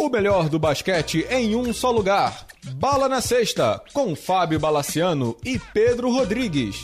[0.00, 2.46] O melhor do basquete em um só lugar.
[2.76, 6.76] Bala na Sexta, com Fábio Balaciano e Pedro Rodrigues.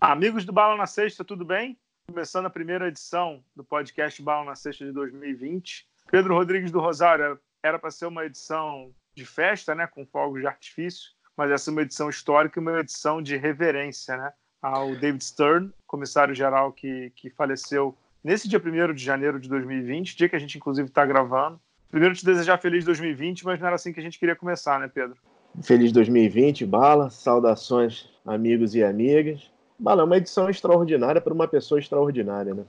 [0.00, 1.78] Amigos do Bala na Sexta, tudo bem?
[2.06, 5.86] Começando a primeira edição do podcast Bala na Sexta de 2020.
[6.10, 10.46] Pedro Rodrigues do Rosário, era para ser uma edição de festa, né, com fogos de
[10.46, 14.32] artifício, mas essa é uma edição histórica e uma edição de reverência, né?
[14.62, 20.28] Ao David Stern, comissário-geral que, que faleceu nesse dia 1 de janeiro de 2020, dia
[20.28, 21.60] que a gente inclusive está gravando.
[21.90, 24.88] Primeiro te desejar feliz 2020, mas não era assim que a gente queria começar, né,
[24.88, 25.16] Pedro?
[25.62, 27.10] Feliz 2020, Bala.
[27.10, 29.50] Saudações, amigos e amigas.
[29.78, 32.64] Bala, é uma edição extraordinária para uma pessoa extraordinária, né?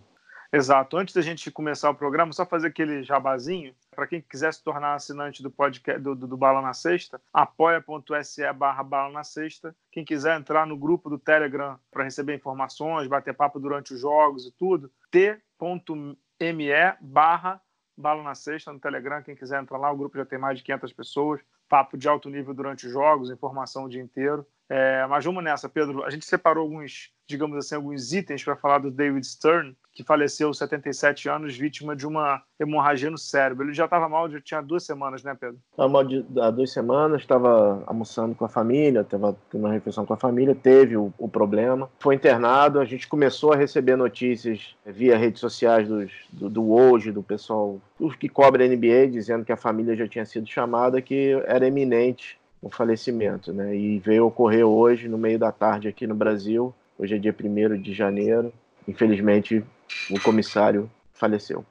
[0.55, 0.97] Exato.
[0.97, 3.73] Antes da gente começar o programa, só fazer aquele jabazinho.
[3.89, 8.53] Para quem quiser se tornar assinante do podcast do, do, do Bala na Sexta, apoia.se
[8.53, 9.75] barra Bala na Sexta.
[9.91, 14.45] Quem quiser entrar no grupo do Telegram para receber informações, bater papo durante os jogos
[14.45, 16.67] e tudo, t.me
[17.01, 17.59] barra
[17.97, 19.23] Bala na Sexta no Telegram.
[19.23, 21.41] Quem quiser entrar lá, o grupo já tem mais de 500 pessoas.
[21.67, 24.45] Papo de alto nível durante os jogos, informação o dia inteiro.
[24.69, 26.03] É, mas vamos nessa, Pedro.
[26.03, 30.47] A gente separou alguns, digamos assim, alguns itens para falar do David Stern, que faleceu
[30.47, 33.65] aos 77 anos, vítima de uma hemorragia no cérebro.
[33.65, 35.59] Ele já estava mal, já tinha duas semanas, né, Pedro?
[35.71, 40.05] Estava mal de, há duas semanas, estava almoçando com a família, estava tendo uma refeição
[40.05, 42.79] com a família, teve o, o, problema, foi internado.
[42.79, 47.79] A gente começou a receber notícias via redes sociais dos, do, do hoje, do pessoal,
[47.99, 51.67] os que cobrem a NBA, dizendo que a família já tinha sido chamada, que era
[51.67, 53.75] eminente o falecimento, né?
[53.75, 56.73] E veio ocorrer hoje, no meio da tarde aqui no Brasil.
[56.97, 58.53] Hoje é dia 1 de janeiro.
[58.87, 59.63] Infelizmente,
[60.09, 61.65] o comissário faleceu.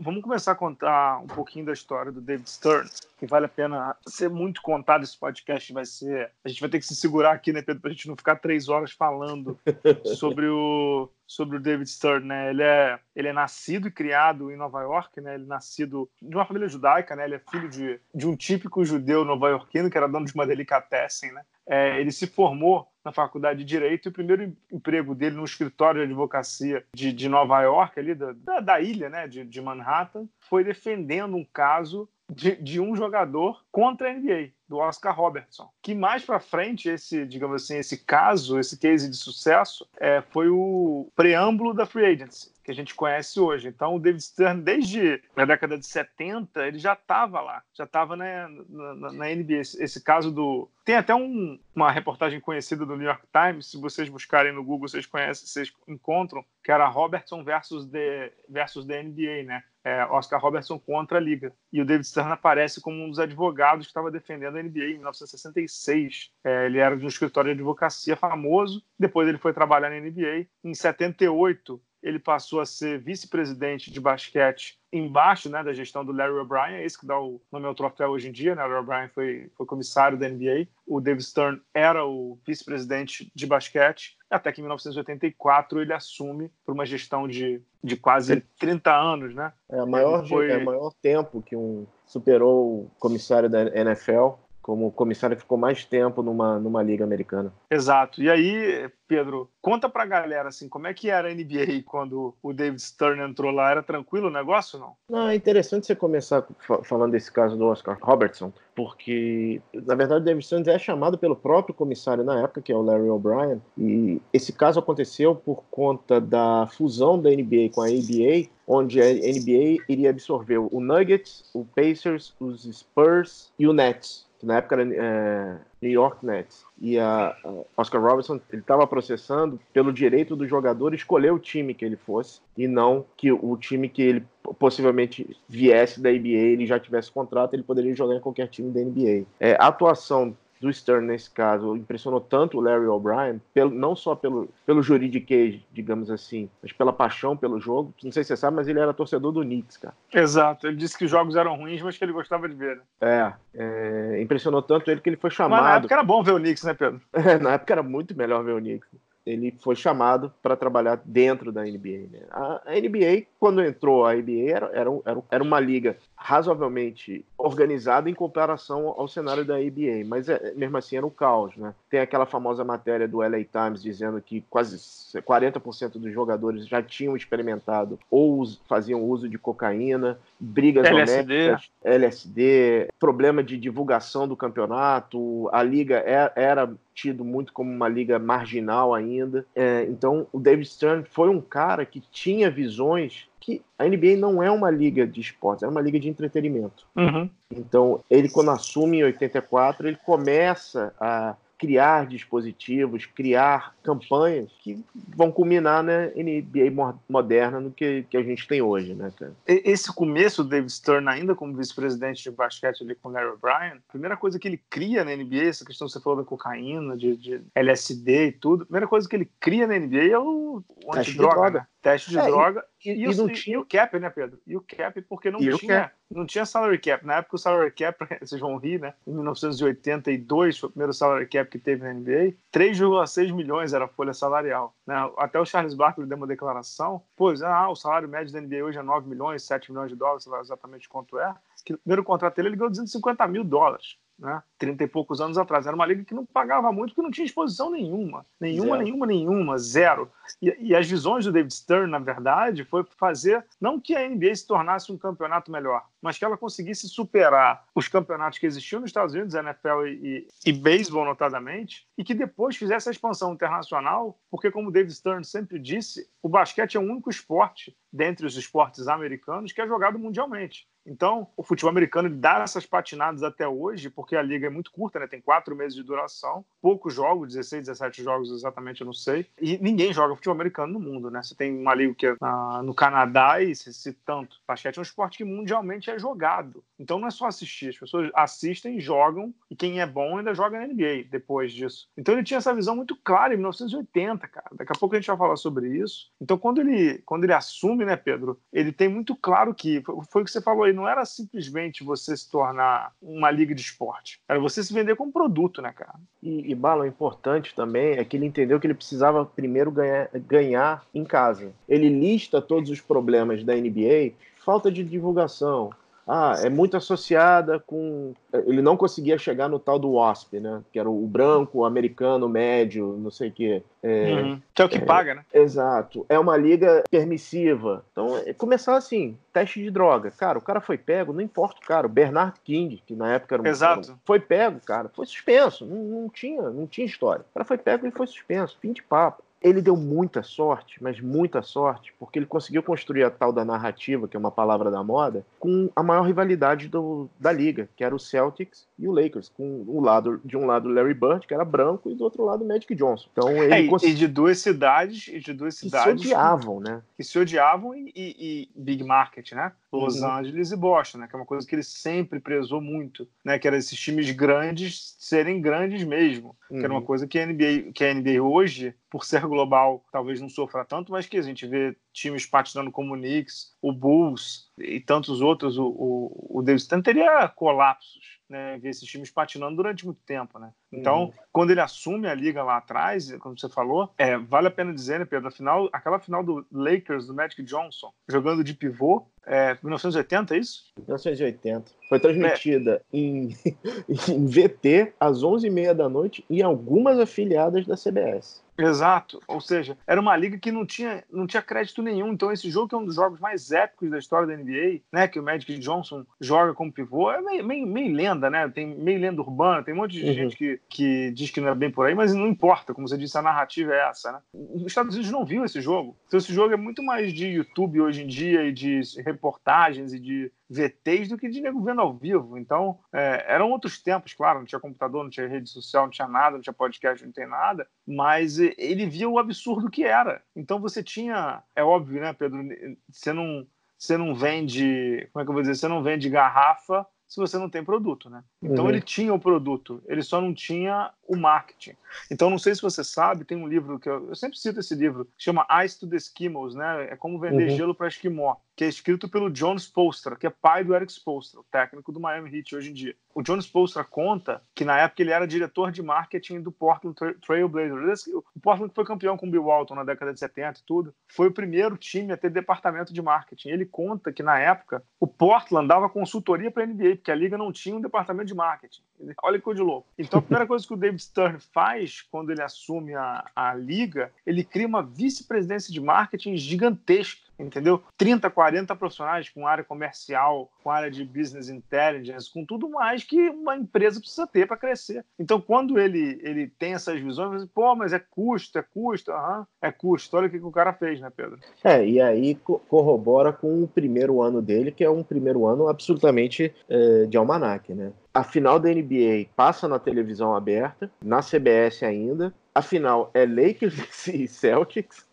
[0.00, 3.96] Vamos começar a contar um pouquinho da história do David Stern, que vale a pena
[4.06, 5.04] ser muito contado.
[5.04, 6.32] Esse podcast vai ser.
[6.44, 8.36] A gente vai ter que se segurar aqui, né, Pedro, para a gente não ficar
[8.36, 9.58] três horas falando
[10.18, 12.50] sobre o, sobre o David Stern, né?
[12.50, 15.34] Ele é, ele é nascido e criado em Nova York, né?
[15.34, 17.24] Ele é nascido de uma família judaica, né?
[17.24, 21.32] Ele é filho de, de um típico judeu nova-iorquino que era dono de uma delicatessen,
[21.32, 21.42] né?
[21.66, 26.00] É, ele se formou na faculdade de Direito e o primeiro emprego dele no escritório
[26.00, 30.28] de advocacia de, de Nova York, ali da, da, da ilha né, de, de Manhattan,
[30.40, 35.68] foi defendendo um caso de, de, um jogador contra a NBA, do Oscar Robertson.
[35.80, 40.48] Que mais para frente, esse, digamos assim, esse caso, esse case de sucesso, é, foi
[40.48, 43.68] o preâmbulo da Free Agency que a gente conhece hoje.
[43.68, 48.16] Então, o David Stern, desde a década de 70, ele já estava lá, já estava
[48.16, 49.54] na, na, na, NBA.
[49.54, 50.70] Esse, esse, caso do.
[50.84, 54.88] Tem até um, uma reportagem conhecida do New York Times, se vocês buscarem no Google,
[54.88, 59.62] vocês conhecem, vocês encontram, que era Robertson versus the, versus the NBA, né?
[59.84, 61.52] É, Oscar Robertson contra a liga.
[61.72, 64.94] E o David Stern aparece como um dos advogados que estava defendendo a NBA em
[64.94, 66.30] 1966.
[66.44, 70.46] É, ele era de um escritório de advocacia famoso, depois ele foi trabalhar na NBA.
[70.62, 76.34] Em 78, ele passou a ser vice-presidente de basquete embaixo né, da gestão do Larry
[76.34, 78.54] O'Brien, esse que dá o nome ao troféu hoje em dia.
[78.54, 78.62] Né?
[78.62, 84.18] Larry O'Brien foi, foi comissário da NBA, o David Stern era o vice-presidente de basquete,
[84.28, 89.34] até que em 1984 ele assume por uma gestão de, de quase 30 anos.
[89.34, 89.52] Né?
[89.70, 90.50] É, o maior, foi...
[90.50, 95.58] é o maior tempo que um superou o comissário da NFL como comissário que ficou
[95.58, 97.52] mais tempo numa, numa liga americana.
[97.70, 98.22] Exato.
[98.22, 102.52] E aí, Pedro, conta pra galera assim, como é que era a NBA quando o
[102.52, 103.70] David Stern entrou lá?
[103.70, 104.96] Era tranquilo o negócio ou não?
[105.10, 106.46] Não, é interessante você começar
[106.84, 111.36] falando desse caso do Oscar Robertson, porque na verdade o David Stern é chamado pelo
[111.36, 116.20] próprio comissário na época, que é o Larry O'Brien, e esse caso aconteceu por conta
[116.20, 121.64] da fusão da NBA com a ABA, onde a NBA iria absorver o Nuggets, o
[121.64, 126.66] Pacers, os Spurs e o Nets que na época era é, New York Nets.
[126.80, 131.72] E a, a Oscar Robertson ele estava processando pelo direito do jogador escolher o time
[131.72, 134.24] que ele fosse e não que o time que ele
[134.58, 138.80] possivelmente viesse da NBA, ele já tivesse contrato, ele poderia jogar em qualquer time da
[138.80, 139.26] NBA.
[139.38, 143.40] É, a atuação do Stern nesse caso impressionou tanto o Larry O'Brien,
[143.72, 147.92] não só pelo, pelo juridiquês, digamos assim, mas pela paixão pelo jogo.
[148.02, 149.94] Não sei se você sabe, mas ele era torcedor do Knicks, cara.
[150.12, 152.76] Exato, ele disse que os jogos eram ruins, mas que ele gostava de ver.
[152.76, 152.82] Né?
[153.00, 155.60] É, é impressionou tanto ele que ele foi chamado.
[155.60, 157.00] Mas na época era bom ver o Knicks, né, Pedro?
[157.12, 158.88] É, na época era muito melhor ver o Knicks
[159.24, 162.08] ele foi chamado para trabalhar dentro da NBA.
[162.10, 162.20] Né?
[162.30, 164.90] A, NBA, quando entrou a NBA, era, era,
[165.30, 170.96] era, uma liga razoavelmente organizada em comparação ao cenário da NBA, mas é, mesmo assim
[170.96, 171.56] era um caos.
[171.56, 171.72] Né?
[171.88, 177.16] Tem aquela famosa matéria do LA Times dizendo que quase 40% dos jogadores já tinham
[177.16, 181.56] experimentado ou faziam uso de cocaína, brigas LSD.
[181.84, 188.18] LSD, problema de divulgação do campeonato, a liga é, era tido muito como uma liga
[188.18, 189.46] marginal ainda.
[189.54, 194.40] É, então, o David Stern foi um cara que tinha visões que a NBA não
[194.40, 196.86] é uma liga de esportes, é uma liga de entretenimento.
[196.94, 197.28] Uhum.
[197.50, 204.84] Então, ele, quando assume em 84, ele começa a criar dispositivos, criar campanhas que
[205.16, 206.72] vão culminar na NBA
[207.08, 209.32] moderna no que, que a gente tem hoje, né, cara?
[209.46, 213.74] Esse começo do David Stern, ainda como vice-presidente de basquete ali com o Larry O'Brien,
[213.74, 216.96] a primeira coisa que ele cria na NBA, essa questão que você falou da cocaína,
[216.96, 220.64] de, de LSD e tudo, a primeira coisa que ele cria na NBA é o,
[220.84, 221.66] o antidroga, né?
[221.82, 222.64] Teste de é, droga.
[222.84, 223.56] E, e, e, o, tinha...
[223.56, 224.40] e, o, cap, né, Pedro?
[224.46, 227.04] E o cap, porque não tinha, não tinha salary cap.
[227.04, 228.94] Na época, o salary cap, vocês vão rir, né?
[229.04, 232.36] Em 1982 foi o primeiro salary cap que teve na NBA.
[232.54, 234.76] 3,6 milhões era a folha salarial.
[234.86, 234.94] Né?
[235.18, 237.02] Até o Charles Barkley deu uma declaração.
[237.16, 240.22] Pois, ah, o salário médio da NBA hoje é 9 milhões, 7 milhões de dólares,
[240.22, 241.34] sei lá exatamente quanto é.
[241.64, 244.40] Que no primeiro contrato dele, ele ganhou 250 mil dólares né?
[244.56, 245.66] 30 e poucos anos atrás.
[245.66, 248.24] Era uma liga que não pagava muito, porque não tinha exposição nenhuma.
[248.40, 248.84] Nenhuma, zero.
[248.84, 250.10] nenhuma, nenhuma, zero.
[250.40, 254.34] E, e, as visões do David Stern, na verdade, foi fazer, não que a NBA
[254.36, 258.90] se tornasse um campeonato melhor, mas que ela conseguisse superar os campeonatos que existiam nos
[258.90, 264.18] Estados Unidos, NFL e, e, e beisebol, notadamente, e que depois fizesse a expansão internacional,
[264.30, 268.88] porque, como David Stern sempre disse, o basquete é o único esporte dentre os esportes
[268.88, 270.66] americanos que é jogado mundialmente.
[270.84, 274.98] Então, o futebol americano dá essas patinadas até hoje, porque a liga é muito curta,
[274.98, 275.06] né?
[275.06, 279.58] tem quatro meses de duração, poucos jogos, 16, 17 jogos exatamente, eu não sei, e
[279.58, 281.10] ninguém joga futebol americano no mundo.
[281.10, 281.22] né?
[281.22, 284.38] Você tem uma liga que é ah, no Canadá e se, se tanto.
[284.46, 286.62] Basquete é um esporte que mundialmente é jogado.
[286.78, 290.58] Então não é só assistir, as pessoas assistem, jogam, e quem é bom ainda joga
[290.58, 291.88] na NBA depois disso.
[291.96, 294.50] Então ele tinha essa visão muito clara em 1980, cara.
[294.52, 296.10] Daqui a pouco a gente vai falar sobre isso.
[296.20, 300.24] Então quando ele, quando ele assume, né, Pedro, ele tem muito claro que, foi o
[300.24, 304.20] que você falou aí, não era simplesmente você se tornar uma liga de esporte.
[304.28, 305.94] Era você se vender como produto, né, cara?
[306.22, 310.08] E, e Bala, o importante também é que ele entendeu que ele precisava primeiro ganhar,
[310.14, 311.52] ganhar em casa.
[311.68, 314.12] Ele lista todos os problemas da NBA,
[314.44, 315.70] falta de divulgação,
[316.06, 318.12] ah, é muito associada com.
[318.32, 320.62] Ele não conseguia chegar no tal do WASP, né?
[320.72, 323.62] Que era o branco, o americano, médio, não sei o quê.
[323.82, 324.42] É, uhum.
[324.52, 325.24] Que é o que é, paga, né?
[325.32, 326.04] Exato.
[326.08, 327.84] É uma liga permissiva.
[327.92, 330.10] Então, é, começar assim: teste de droga.
[330.10, 331.86] Cara, o cara foi pego, não importa o cara.
[331.86, 333.46] O Bernard King, que na época era um.
[333.46, 333.88] Exato.
[333.88, 334.90] Cara, foi pego, cara.
[334.92, 335.64] Foi suspenso.
[335.64, 337.24] Não, não, tinha, não tinha história.
[337.30, 338.58] O cara foi pego e foi suspenso.
[338.60, 339.22] Fim de papo.
[339.42, 344.06] Ele deu muita sorte, mas muita sorte, porque ele conseguiu construir a tal da narrativa,
[344.06, 347.94] que é uma palavra da moda, com a maior rivalidade do, da liga, que era
[347.94, 351.44] o Celtics e o Lakers, com o lado de um lado Larry Bird, que era
[351.44, 353.08] branco, e do outro lado Magic Johnson.
[353.12, 356.82] Então ele é, e de duas cidades, e de duas cidades que se odiavam, né?
[356.96, 359.52] Que se odiavam e, e, e Big Market, né?
[359.72, 360.10] Los uhum.
[360.10, 361.06] Angeles e Boston, né?
[361.08, 363.38] Que é uma coisa que ele sempre prezou muito, né?
[363.38, 366.58] Que era esses times grandes serem grandes mesmo, uhum.
[366.58, 366.86] que era uma uhum.
[366.86, 370.92] coisa que a NBA, que a NBA hoje, por ser global, talvez não sofra tanto,
[370.92, 375.56] mas que a gente vê times patinando como o Knicks, o Bulls e tantos outros,
[375.56, 380.52] o, o, o Davis teria colapsos né, ver esses times patinando durante muito tempo, né?
[380.72, 381.12] Então, uhum.
[381.30, 384.98] quando ele assume a liga lá atrás, como você falou, é, vale a pena dizer,
[384.98, 390.34] né, Pedro, final, aquela final do Lakers, do Magic Johnson, jogando de pivô, é 1980,
[390.34, 390.64] é isso?
[390.76, 391.70] 1980.
[391.88, 392.96] Foi transmitida é.
[392.96, 393.36] em,
[394.08, 398.42] em VT às 11h30 da noite em algumas afiliadas da CBS.
[398.58, 402.12] Exato, ou seja, era uma liga que não tinha, não tinha crédito nenhum.
[402.12, 405.08] Então, esse jogo que é um dos jogos mais épicos da história da NBA, né?
[405.08, 408.48] Que o Magic Johnson joga como pivô, é meio, meio, meio lenda, né?
[408.48, 410.14] Tem meio lenda urbana, tem um monte de uhum.
[410.14, 412.96] gente que, que diz que não é bem por aí, mas não importa, como você
[412.96, 414.20] disse, a narrativa é essa, né?
[414.32, 415.96] Os Estados Unidos não viu esse jogo.
[416.06, 419.98] Então, esse jogo é muito mais de YouTube hoje em dia e de reportagens e
[419.98, 422.38] de VTs do que de nego vendo ao vivo.
[422.38, 426.08] Então, é, eram outros tempos, claro, não tinha computador, não tinha rede social, não tinha
[426.08, 430.22] nada, não tinha podcast, não tem nada, mas ele via o absurdo que era.
[430.34, 432.42] Então você tinha, é óbvio, né, Pedro,
[432.90, 433.46] você não,
[433.78, 437.36] você não vende, como é que eu vou dizer, você não vende garrafa se você
[437.36, 438.24] não tem produto, né?
[438.42, 438.70] Então uhum.
[438.70, 441.76] ele tinha o produto, ele só não tinha o marketing.
[442.10, 444.74] Então não sei se você sabe, tem um livro que eu, eu sempre cito esse
[444.74, 446.88] livro, chama Ice to the Eskimos, né?
[446.90, 447.56] É como vender uhum.
[447.56, 451.40] gelo para esquimó que é escrito pelo John Spolstra, que é pai do Eric Spolstra,
[451.40, 452.94] o técnico do Miami Heat hoje em dia.
[453.12, 457.48] O John Spolstra conta que na época ele era diretor de marketing do Portland Trail
[457.48, 458.06] Blazers.
[458.06, 460.94] O Portland foi campeão com o Bill Walton na década de 70 e tudo.
[461.08, 463.48] Foi o primeiro time a ter departamento de marketing.
[463.48, 467.36] Ele conta que na época o Portland dava consultoria para a NBA, porque a liga
[467.36, 468.82] não tinha um departamento de marketing.
[469.24, 469.88] Olha que coisa de louco.
[469.98, 474.12] Então a primeira coisa que o David Stern faz quando ele assume a, a liga,
[474.24, 477.82] ele cria uma vice-presidência de marketing gigantesca entendeu?
[477.96, 483.28] 30, 40 profissionais com área comercial, com área de business intelligence, com tudo mais que
[483.30, 485.04] uma empresa precisa ter para crescer.
[485.18, 489.70] Então, quando ele, ele tem essas visões, pô, mas é custo, é custo, aham, é
[489.70, 490.16] custo.
[490.16, 491.38] Olha o que, que o cara fez, né, Pedro?
[491.64, 496.54] É, e aí corrobora com o primeiro ano dele, que é um primeiro ano absolutamente
[496.68, 497.92] é, de almanac, né?
[498.14, 502.34] A final da NBA passa na televisão aberta, na CBS ainda.
[502.54, 505.06] A final é Lakers e Celtics.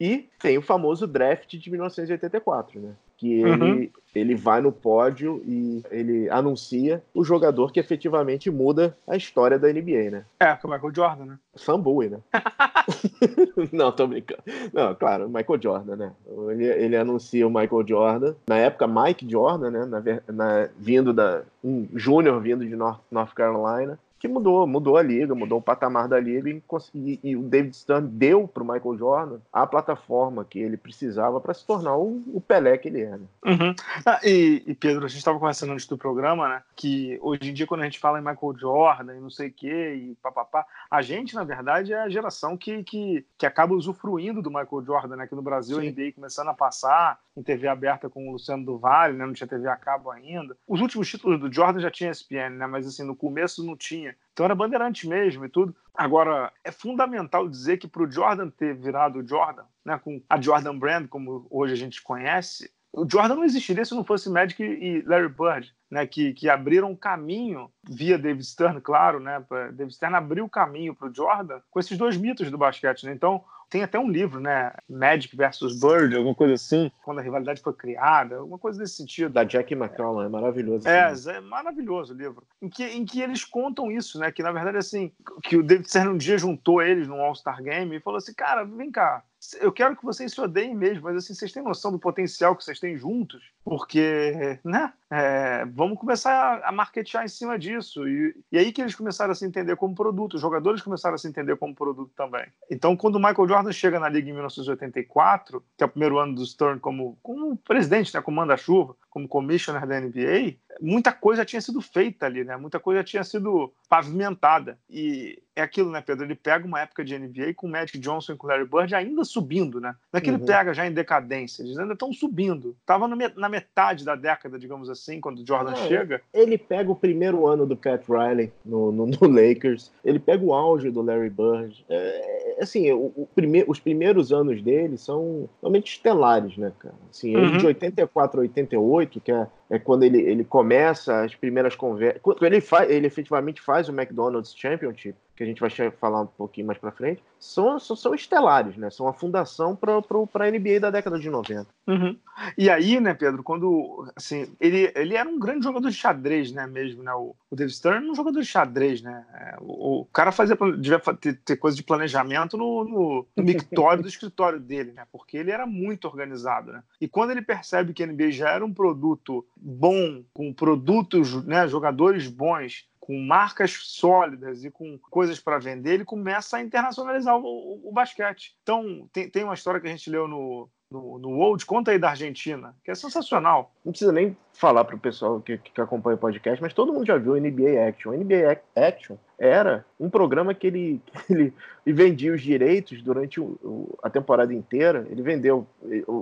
[0.00, 2.92] E tem o famoso draft de 1984, né?
[3.16, 3.90] Que ele, uhum.
[4.14, 9.72] ele vai no pódio e ele anuncia o jogador que efetivamente muda a história da
[9.72, 10.24] NBA, né?
[10.40, 11.38] É, que é o Michael Jordan, né?
[11.54, 12.18] Sam Bowie, né?
[13.72, 14.42] Não, tô brincando.
[14.72, 16.12] Não, claro, Michael Jordan, né?
[16.50, 18.34] Ele, ele anuncia o Michael Jordan.
[18.48, 19.84] Na época, Mike Jordan, né?
[19.86, 21.42] Na, na, vindo da.
[21.62, 26.08] Um júnior vindo de North, North Carolina que mudou, mudou a liga, mudou o patamar
[26.08, 26.62] da liga e,
[26.94, 31.38] e, e o David Stern deu para o Michael Jordan a plataforma que ele precisava
[31.42, 33.20] para se tornar o, o, Pelé que ele era.
[33.44, 33.74] Uhum.
[34.06, 36.62] Ah, e, e, Pedro, a gente estava conversando antes do programa, né?
[36.74, 39.52] Que hoje em dia, quando a gente fala em Michael Jordan e não sei o
[39.52, 44.40] quê, e papapá, a gente, na verdade, é a geração que, que, que acaba usufruindo
[44.40, 45.24] do Michael Jordan, né?
[45.24, 45.88] Aqui no Brasil, Sim.
[45.88, 49.26] a NBA começando a passar em TV aberta com o Luciano do Vale, né?
[49.26, 50.56] Não tinha TV a cabo ainda.
[50.68, 52.66] Os últimos títulos do Jordan já tinha ESPN, né?
[52.66, 54.14] Mas assim, no começo não tinha.
[54.32, 55.74] Então era bandeirante mesmo e tudo.
[55.94, 60.40] Agora, é fundamental dizer que para o Jordan ter virado o Jordan, né, com a
[60.40, 64.62] Jordan Brand, como hoje a gente conhece, o Jordan não existiria se não fosse Magic
[64.62, 70.14] e Larry Bird, né, que, que abriram caminho via David Stern, claro, né, David Stern
[70.14, 73.12] abriu o caminho para o Jordan com esses dois mitos do basquete, né?
[73.12, 74.72] Então, tem até um livro, né?
[74.88, 79.32] Magic versus Bird, alguma coisa assim, quando a rivalidade foi criada, alguma coisa desse sentido.
[79.32, 80.88] Da Jack McCollum, é maravilhoso.
[80.88, 82.46] É, é maravilhoso o livro.
[82.62, 84.30] Em que, em que eles contam isso, né?
[84.30, 85.10] Que na verdade, assim,
[85.42, 88.64] que o David Stern um dia juntou eles num All-Star Game e falou assim: cara,
[88.64, 89.24] vem cá,
[89.60, 92.64] eu quero que vocês se odeiem mesmo, mas assim, vocês têm noção do potencial que
[92.64, 93.53] vocês têm juntos?
[93.64, 94.92] Porque, né?
[95.10, 98.06] É, vamos começar a marketear em cima disso.
[98.08, 101.18] E, e, aí que eles começaram a se entender como produto, os jogadores começaram a
[101.18, 102.46] se entender como produto também.
[102.68, 106.34] Então, quando o Michael Jordan chega na Liga em 1984, que é o primeiro ano
[106.34, 111.60] do Stern como, como presidente, né, como manda-chuva, como commissioner da NBA, muita coisa tinha
[111.60, 112.56] sido feita ali, né?
[112.56, 114.76] Muita coisa tinha sido pavimentada.
[114.90, 116.24] E é aquilo, né, Pedro?
[116.24, 118.92] Ele pega uma época de NBA com o Magic Johnson e com o Larry Bird
[118.92, 119.94] ainda subindo, né?
[120.12, 120.36] Não é que uhum.
[120.38, 122.76] ele pega já em decadência, eles ainda estão subindo.
[122.84, 126.22] Tava na metade da década, digamos assim, quando o Jordan é, chega.
[126.32, 130.52] Ele pega o primeiro ano do Pat Riley no, no, no Lakers, ele pega o
[130.52, 131.84] auge do Larry Bird.
[131.88, 136.94] É, assim, o, o prime os primeiros anos dele são realmente estelares, né, cara?
[137.10, 137.58] Assim, ele uhum.
[137.58, 142.20] de 84 a 88, que é é quando ele, ele começa as primeiras conversas.
[142.22, 146.26] Quando ele, faz, ele efetivamente faz o McDonald's Championship, que a gente vai falar um
[146.26, 148.88] pouquinho mais para frente, são, são, são, estelares, né?
[148.88, 151.66] São a fundação para a NBA da década de 90.
[151.86, 152.16] Uhum.
[152.56, 156.66] E aí, né, Pedro, quando assim, ele, ele era um grande jogador de xadrez, né,
[156.66, 157.12] mesmo, né?
[157.14, 159.26] O, o David Stern era um jogador de xadrez, né?
[159.60, 164.08] O, o cara fazia devia ter, ter coisa de planejamento no, no, no mictório do
[164.08, 165.04] escritório dele, né?
[165.12, 166.82] Porque ele era muito organizado, né?
[167.00, 171.66] E quando ele percebe que a NBA já era um produto bom, com produtos, né,
[171.66, 177.42] jogadores bons, com marcas sólidas e com coisas para vender, ele começa a internacionalizar o,
[177.42, 178.54] o, o basquete.
[178.62, 181.98] Então, tem, tem uma história que a gente leu no, no, no World, conta aí
[181.98, 183.72] da Argentina, que é sensacional.
[183.82, 187.06] Não precisa nem falar para o pessoal que, que acompanha o podcast, mas todo mundo
[187.06, 188.12] já viu o NBA Action.
[188.12, 193.40] O NBA Action era um programa que ele, que ele, ele vendia os direitos durante
[193.40, 195.06] o, o, a temporada inteira.
[195.10, 195.66] Ele vendeu,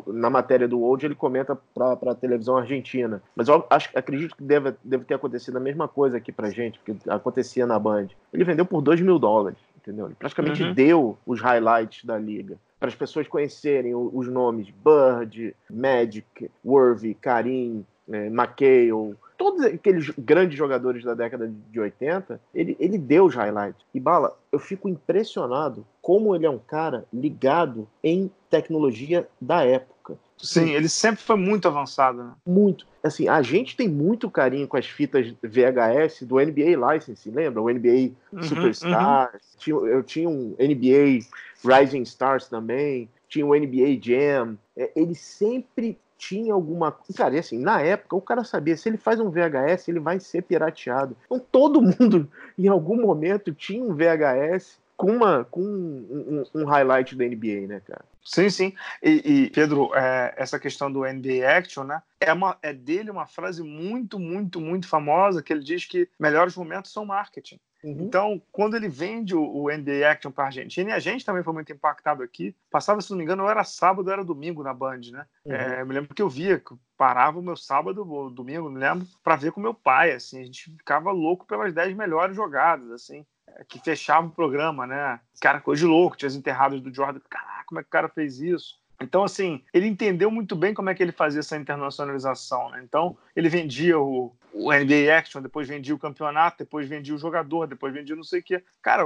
[0.07, 3.23] na matéria do World, ele comenta para a televisão argentina.
[3.35, 6.78] Mas eu acho, acredito que deve, deve ter acontecido a mesma coisa aqui para gente,
[6.78, 8.09] porque acontecia na Band.
[8.33, 10.07] Ele vendeu por 2 mil dólares, entendeu?
[10.07, 10.75] Ele praticamente uhum.
[10.75, 17.87] deu os highlights da liga para as pessoas conhecerem os nomes Bird, Magic, Worthy, Karim,
[18.11, 23.84] é, McHale, todos aqueles grandes jogadores da década de 80, ele, ele deu os highlights.
[23.92, 30.16] E Bala, eu fico impressionado como ele é um cara ligado em tecnologia da época.
[30.38, 32.32] Sim, ele sempre foi muito avançado, né?
[32.46, 32.87] Muito.
[33.02, 37.61] Assim, a gente tem muito carinho com as fitas VHS do NBA License, lembra?
[37.61, 39.56] O NBA uhum, Superstars.
[39.66, 39.87] Uhum.
[39.88, 41.26] eu tinha um NBA
[41.64, 43.08] Rising Stars também.
[43.28, 44.56] Tinha o NBA Jam.
[44.76, 48.96] É, ele sempre tinha alguma Cara, e assim, na época, o cara sabia, se ele
[48.96, 51.16] faz um VHS, ele vai ser pirateado.
[51.26, 56.64] Então todo mundo, em algum momento, tinha um VHS com, uma, com um, um, um
[56.64, 58.04] highlight da NBA, né, cara?
[58.24, 58.72] Sim, sim.
[59.02, 62.00] E, e Pedro, é, essa questão do NBA Action, né?
[62.20, 66.54] É, uma, é dele uma frase muito, muito, muito famosa que ele diz que melhores
[66.54, 67.58] momentos são marketing.
[67.84, 68.02] Uhum.
[68.02, 71.42] Então, quando ele vende o, o NBA Action para a Argentina, e a gente também
[71.42, 74.62] foi muito impactado aqui, passava, se não me engano, ou era sábado ou era domingo
[74.62, 75.26] na Band, né?
[75.44, 75.52] Uhum.
[75.52, 78.78] É, eu me lembro que eu via, que parava o meu sábado ou domingo, me
[78.78, 82.90] lembro, para ver com meu pai, assim, a gente ficava louco pelas 10 melhores jogadas,
[82.90, 85.20] assim, é, que fechava o programa, né?
[85.40, 88.08] Cara, coisa de louco, tinha as enterradas do Jordan, caraca, como é que o cara
[88.08, 88.81] fez isso?
[89.02, 92.82] Então, assim, ele entendeu muito bem como é que ele fazia essa internacionalização, né?
[92.82, 97.66] Então, ele vendia o, o NBA Action, depois vendia o campeonato, depois vendia o jogador,
[97.66, 98.62] depois vendia não sei o quê.
[98.80, 99.04] Cara,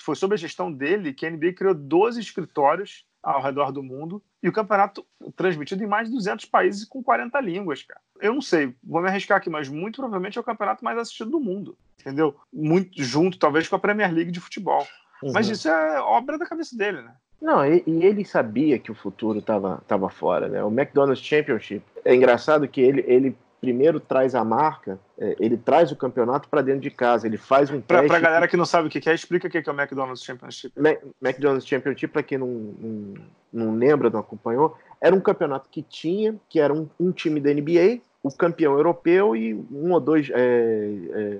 [0.00, 4.22] foi sob a gestão dele que a NBA criou 12 escritórios ao redor do mundo
[4.42, 5.04] e o campeonato
[5.36, 8.00] transmitido em mais de 200 países com 40 línguas, cara.
[8.20, 11.30] Eu não sei, vou me arriscar aqui, mas muito provavelmente é o campeonato mais assistido
[11.30, 12.36] do mundo, entendeu?
[12.52, 14.86] Muito junto, talvez, com a Premier League de futebol.
[15.22, 15.32] Uhum.
[15.32, 17.14] Mas isso é obra da cabeça dele, né?
[17.40, 20.62] Não, e, e, ele sabia que o futuro estava tava fora, né?
[20.62, 21.82] O McDonald's Championship.
[22.04, 26.62] É engraçado que ele, ele primeiro traz a marca, é, ele traz o campeonato para
[26.62, 29.14] dentro de casa, ele faz um Para a galera que não sabe o que é,
[29.14, 30.72] explica o que é o McDonald's Championship.
[31.20, 33.14] McDonald's Championship, para quem não, não,
[33.52, 37.52] não, lembra, não acompanhou, era um campeonato que tinha, que era um, um time da
[37.52, 41.38] NBA, o campeão europeu e um ou dois é, é,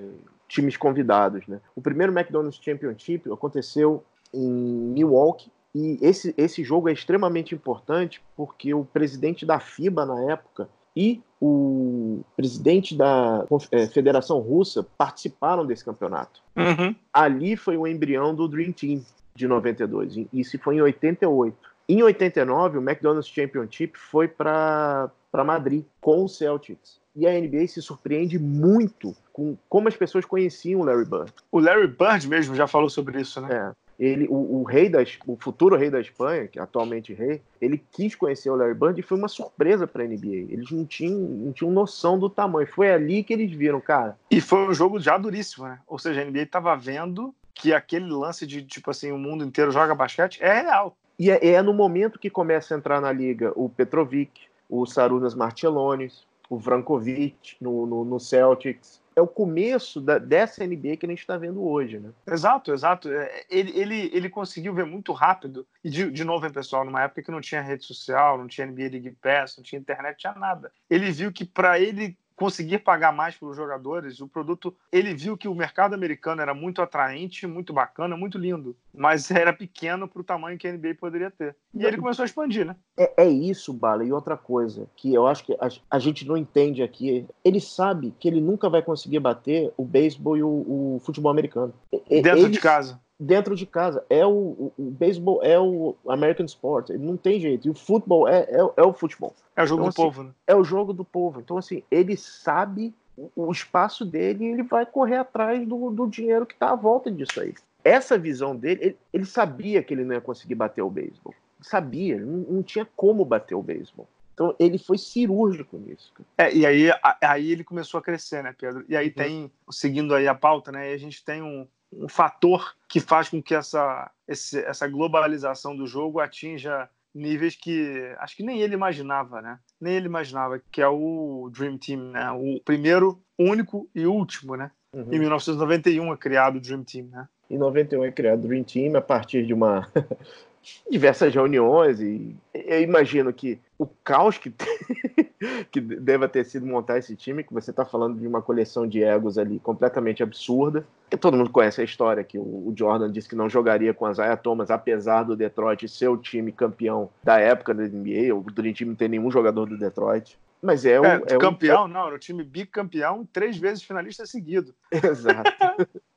[0.49, 1.47] times convidados.
[1.47, 1.61] Né?
[1.75, 8.75] O primeiro McDonald's Championship aconteceu em Milwaukee, e esse, esse jogo é extremamente importante porque
[8.75, 15.85] o presidente da FIBA na época e o presidente da é, Federação Russa participaram desse
[15.85, 16.43] campeonato.
[16.57, 16.97] Uhum.
[17.13, 19.05] Ali foi o embrião do Dream Team
[19.37, 20.27] de 92.
[20.33, 21.57] Isso foi em 88.
[21.89, 26.99] Em 89, o McDonald's Championship foi para Madrid com o Celtics.
[27.15, 31.33] E a NBA se surpreende muito com como as pessoas conheciam o Larry Bird.
[31.53, 33.73] O Larry Bird mesmo já falou sobre isso, né?
[33.75, 37.43] É ele, o, o, rei da, o futuro rei da Espanha, que é atualmente rei,
[37.61, 40.47] ele quis conhecer o Larry Bird e foi uma surpresa para a NBA.
[40.51, 42.69] Eles não tinham, não tinham noção do tamanho.
[42.69, 44.17] Foi ali que eles viram, cara.
[44.31, 45.81] E foi um jogo já duríssimo, né?
[45.87, 49.73] Ou seja, a NBA estava vendo que aquele lance de tipo assim, o mundo inteiro
[49.73, 50.97] joga basquete é real.
[51.19, 55.35] E é, é no momento que começa a entrar na liga o Petrovic, o Sarunas
[55.35, 61.09] Martelones, o Vrankovic no, no, no Celtics é o começo da, dessa NBA que a
[61.09, 62.11] gente está vendo hoje, né?
[62.27, 63.11] Exato, exato.
[63.11, 67.03] É, ele, ele, ele conseguiu ver muito rápido, e de, de novo, hein, pessoal, numa
[67.03, 70.33] época que não tinha rede social, não tinha NBA League Pass, não tinha internet, não
[70.33, 70.71] tinha nada.
[70.89, 75.49] Ele viu que para ele conseguir pagar mais pelos jogadores, o produto, ele viu que
[75.49, 80.25] o mercado americano era muito atraente, muito bacana, muito lindo, mas era pequeno para o
[80.25, 81.57] tamanho que a NBA poderia ter.
[81.75, 82.77] E ele começou a expandir, né?
[82.97, 84.05] É, é isso, Bala.
[84.05, 88.15] E outra coisa que eu acho que a, a, gente não entende aqui, ele sabe
[88.21, 91.75] que ele nunca vai conseguir bater o beisebol e o, o futebol americano.
[92.09, 94.05] Dentro ele, de casa dentro de casa.
[94.09, 97.67] É o, o, o beisebol é o American sport, não tem jeito.
[97.67, 99.35] E o futebol é, é, é o futebol.
[99.57, 100.31] É o jogo então, do assim, povo, né?
[100.47, 101.41] É o jogo do povo.
[101.41, 102.95] Então, assim, ele sabe
[103.35, 107.11] o espaço dele e ele vai correr atrás do, do dinheiro que está à volta
[107.11, 107.55] disso aí.
[107.83, 111.35] Essa visão dele, ele, ele, sabia que ele não ia conseguir bater o beisebol.
[111.61, 114.07] Sabia, não, não tinha como bater o beisebol.
[114.35, 116.13] Então ele foi cirúrgico nisso.
[116.37, 118.85] É, e aí, aí ele começou a crescer, né, Pedro?
[118.89, 119.13] E aí uhum.
[119.13, 120.93] tem, seguindo aí a pauta, né?
[120.93, 125.87] a gente tem um, um fator que faz com que essa, esse, essa globalização do
[125.87, 129.59] jogo atinja níveis que acho que nem ele imaginava, né?
[129.81, 132.31] Nem ele imaginava, que é o Dream Team, né?
[132.33, 134.71] O primeiro, único e último, né?
[134.93, 135.13] Uhum.
[135.13, 137.29] Em 1991 é criado o Dream Team, né?
[137.51, 139.91] Em 91 é criado o Dream Team a partir de uma
[140.91, 144.53] diversas reuniões e eu imagino que o caos que,
[145.71, 149.03] que deva ter sido montar esse time, que você está falando de uma coleção de
[149.03, 150.87] egos ali completamente absurda.
[151.11, 154.19] E todo mundo conhece a história que o Jordan disse que não jogaria com as
[154.19, 158.75] Aya Thomas, apesar do Detroit ser o time campeão da época da NBA, o Dream
[158.75, 160.39] Team não tem nenhum jogador do Detroit.
[160.61, 161.05] Mas é o.
[161.05, 161.89] É, é campeão, o...
[161.89, 164.75] não, era o time bicampeão, três vezes finalista seguido.
[164.91, 165.51] Exato.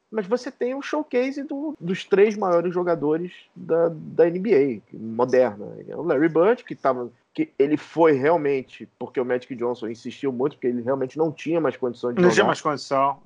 [0.09, 5.77] mas você tem um showcase do, dos três maiores jogadores da, da NBA moderna.
[5.87, 10.31] É o Larry Bird, que estava que ele foi realmente, porque o Magic Johnson insistiu
[10.31, 13.21] muito, porque ele realmente não tinha mais condição de Não tinha mais condição.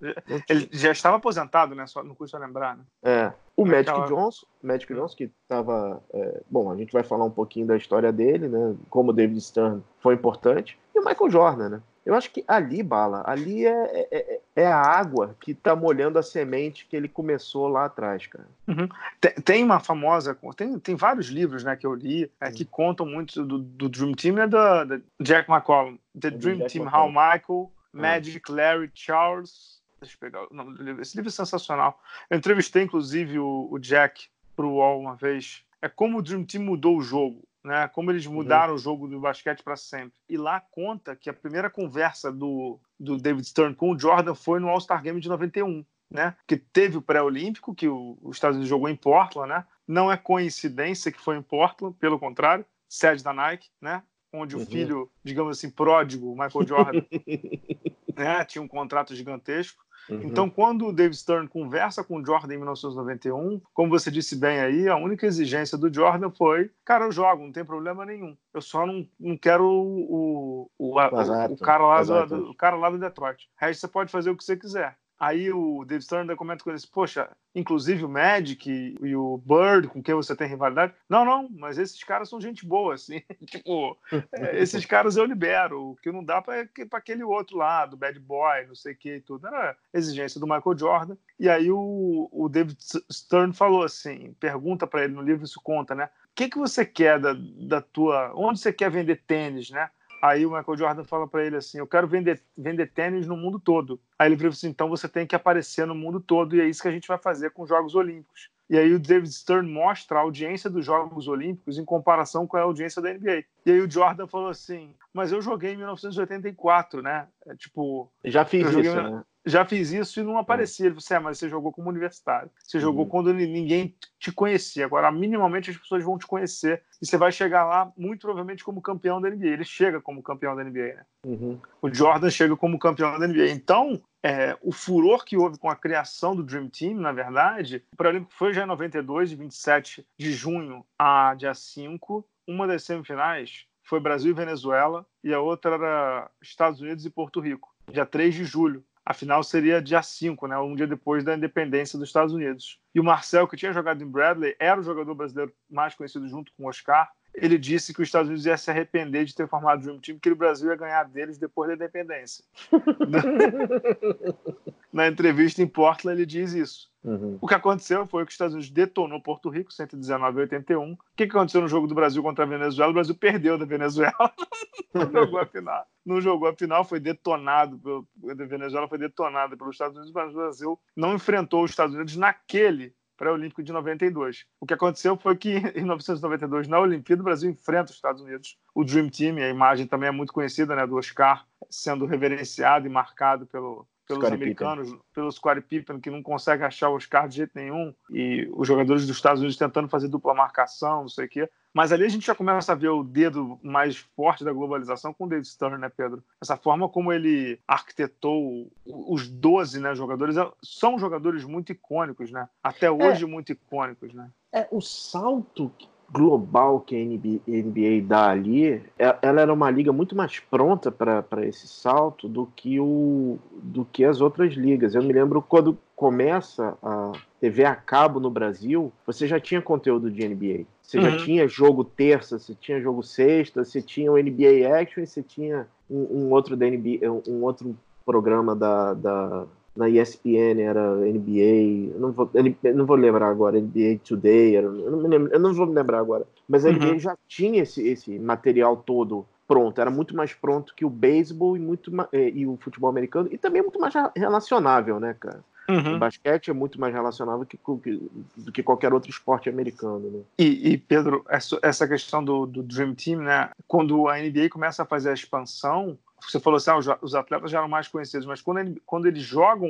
[0.47, 1.87] Ele já estava aposentado, né?
[1.87, 2.83] Só, não custa lembrar, né?
[3.03, 3.33] É.
[3.57, 4.07] O Magic Aquela...
[4.07, 6.03] Johnson, Magic Johnson, que estava.
[6.13, 8.75] É, bom, a gente vai falar um pouquinho da história dele, né?
[8.89, 10.77] Como o David Stern foi importante.
[10.93, 11.81] E o Michael Jordan, né?
[12.05, 16.19] Eu acho que ali, Bala, ali é, é, é, é a água que tá molhando
[16.19, 18.47] a semente que ele começou lá atrás, cara.
[18.67, 18.87] Uhum.
[19.19, 23.07] Tem, tem, uma famosa, tem, tem vários livros né, que eu li é, que contam
[23.07, 25.97] muito do, do Dream Team, é da, da Jack McCollum.
[26.19, 27.05] The Dream Jack Team, McCollum.
[27.05, 27.97] How Michael, ah.
[27.97, 29.81] Magic, Larry, Charles.
[29.99, 31.01] Deixa eu pegar o nome do livro.
[31.01, 31.99] Esse livro é sensacional.
[32.29, 35.63] Eu entrevistei, inclusive, o, o Jack pro UOL uma vez.
[35.81, 37.87] É como o Dream Team mudou o jogo né?
[37.87, 38.33] Como eles uhum.
[38.33, 38.75] mudaram uhum.
[38.75, 40.17] o jogo do basquete para sempre.
[40.29, 44.59] E lá conta que a primeira conversa do, do David Stern com o Jordan foi
[44.59, 45.83] no All-Star Game de 91.
[46.09, 46.35] né?
[46.47, 49.65] Que teve o pré-olímpico, que o, os Estados Unidos jogou em Portland, né?
[49.87, 54.03] Não é coincidência que foi em Portland, pelo contrário, sede da Nike, né?
[54.31, 54.61] Onde uhum.
[54.61, 57.01] o filho, digamos assim, pródigo, Michael Jordan,
[58.15, 58.45] né?
[58.45, 59.84] Tinha um contrato gigantesco.
[60.09, 60.21] Uhum.
[60.23, 64.59] Então, quando o David Stern conversa com o Jordan em 1991, como você disse bem
[64.59, 68.37] aí, a única exigência do Jordan foi: cara, eu jogo, não tem problema nenhum.
[68.53, 72.75] Eu só não, não quero o, o, o, o, o cara, lá do, o cara
[72.75, 73.45] lá do Detroit.
[73.45, 74.97] O resto você pode fazer o que você quiser.
[75.25, 78.69] Aí o Dave Stern comenta com eles, poxa, inclusive o Magic
[79.01, 80.93] e, o Bird, com quem você tem rivalidade.
[81.09, 83.23] Não, não, mas esses caras são gente boa, assim.
[83.47, 83.97] tipo,
[84.31, 85.81] é, esses caras eu libero.
[85.81, 89.21] O que não dá para aquele outro lado, Bad Boy, não sei o que e
[89.21, 89.47] tudo.
[89.47, 91.17] Era exigência do Michael Jordan.
[91.39, 92.77] E aí o, o David
[93.11, 96.05] Stern falou assim, pergunta para ele no livro, isso conta, né?
[96.05, 98.31] O que, que você quer da, da tua...
[98.35, 99.89] Onde você quer vender tênis, né?
[100.21, 103.59] Aí o Michael Jordan fala para ele assim: Eu quero vender, vender tênis no mundo
[103.59, 103.99] todo.
[104.17, 106.81] Aí ele falou assim: Então você tem que aparecer no mundo todo, e é isso
[106.81, 108.49] que a gente vai fazer com os Jogos Olímpicos.
[108.69, 112.61] E aí o David Stern mostra a audiência dos Jogos Olímpicos em comparação com a
[112.61, 113.45] audiência da NBA.
[113.65, 117.27] E aí o Jordan falou assim: Mas eu joguei em 1984, né?
[117.47, 118.11] É, tipo.
[118.23, 119.23] Já fiz isso, né?
[119.45, 120.87] já fiz isso e não aparecia.
[120.87, 122.49] Ele falou assim, é, mas você jogou como universitário.
[122.63, 123.09] Você jogou uhum.
[123.09, 124.85] quando ninguém te conhecia.
[124.85, 128.81] Agora, minimamente, as pessoas vão te conhecer e você vai chegar lá, muito provavelmente, como
[128.81, 129.47] campeão da NBA.
[129.47, 131.05] Ele chega como campeão da NBA, né?
[131.25, 131.59] Uhum.
[131.81, 133.49] O Jordan chega como campeão da NBA.
[133.51, 137.95] Então, é, o furor que houve com a criação do Dream Team, na verdade, o
[137.95, 142.25] Paralímpico foi já em 92, de 27 de junho a dia 5.
[142.47, 147.39] Uma das semifinais foi Brasil e Venezuela, e a outra era Estados Unidos e Porto
[147.39, 148.83] Rico, dia 3 de julho.
[149.05, 152.79] A final seria dia 5, né, um dia depois da independência dos Estados Unidos.
[152.93, 156.51] E o Marcel, que tinha jogado em Bradley, era o jogador brasileiro mais conhecido junto
[156.53, 157.11] com o Oscar.
[157.37, 160.29] Ele disse que os Estados Unidos ia se arrepender de ter formado Dream Team, que
[160.29, 162.43] o Brasil ia ganhar deles depois da independência.
[164.91, 166.89] Na entrevista em Portland, ele diz isso.
[167.03, 167.37] Uhum.
[167.41, 170.93] O que aconteceu foi que os Estados Unidos detonou Porto Rico, 119 a 81.
[170.93, 172.91] O que aconteceu no jogo do Brasil contra a Venezuela?
[172.91, 174.13] O Brasil perdeu da Venezuela.
[174.93, 175.85] não jogou a final.
[176.05, 177.77] Não jogou a final, foi detonado.
[177.77, 181.93] Pelo, a Venezuela foi detonada pelos Estados Unidos, mas o Brasil não enfrentou os Estados
[181.93, 184.45] Unidos naquele pré-olímpico de 92.
[184.59, 188.57] O que aconteceu foi que em 1992, na Olimpíada, o Brasil enfrenta os Estados Unidos.
[188.73, 192.89] O Dream Team, a imagem também é muito conhecida, né, do Oscar sendo reverenciado e
[192.89, 195.05] marcado pelo, pelos Scottie americanos, Pippen.
[195.13, 199.05] pelos Scottie Pippen, que não consegue achar o Oscar de jeito nenhum, e os jogadores
[199.05, 201.49] dos Estados Unidos tentando fazer dupla marcação, não sei o quê.
[201.73, 205.25] Mas ali a gente já começa a ver o dedo mais forte da globalização com
[205.25, 206.23] o David Stern, né, Pedro?
[206.41, 212.47] Essa forma como ele arquitetou os 12 né, jogadores, são jogadores muito icônicos, né?
[212.63, 214.31] Até hoje é, muito icônicos, né?
[214.53, 215.69] É, o salto
[216.11, 220.91] global que a NBA, NBA dá ali, é, ela era uma liga muito mais pronta
[220.91, 224.95] para esse salto do que, o, do que as outras ligas.
[224.95, 230.09] Eu me lembro quando começa a TV a cabo no Brasil, você já tinha conteúdo
[230.11, 230.65] de NBA.
[230.81, 231.09] Você uhum.
[231.09, 235.23] já tinha jogo terça, você tinha jogo sexta, você tinha o NBA Action e você
[235.23, 241.93] tinha um, um outro da NBA, um outro programa da, da na ESPN era NBA,
[241.93, 245.39] eu não vou, eu não vou lembrar agora, NBA Today, era, eu, não lembro, eu
[245.39, 246.99] não vou me lembrar agora, mas a NBA uhum.
[246.99, 251.59] já tinha esse, esse material todo pronto, era muito mais pronto que o beisebol e,
[251.59, 255.43] muito, eh, e o futebol americano, e também muito mais relacionável, né, cara?
[255.67, 255.95] Uhum.
[255.95, 260.11] O basquete é muito mais relacionável que, que, do que qualquer outro esporte americano.
[260.11, 260.19] Né?
[260.37, 263.49] E, e, Pedro, essa questão do, do Dream Team, né?
[263.67, 265.97] Quando a NBA começa a fazer a expansão,
[266.31, 269.23] você falou assim, ah, os atletas já eram mais conhecidos, mas quando, ele, quando eles
[269.23, 269.69] jogam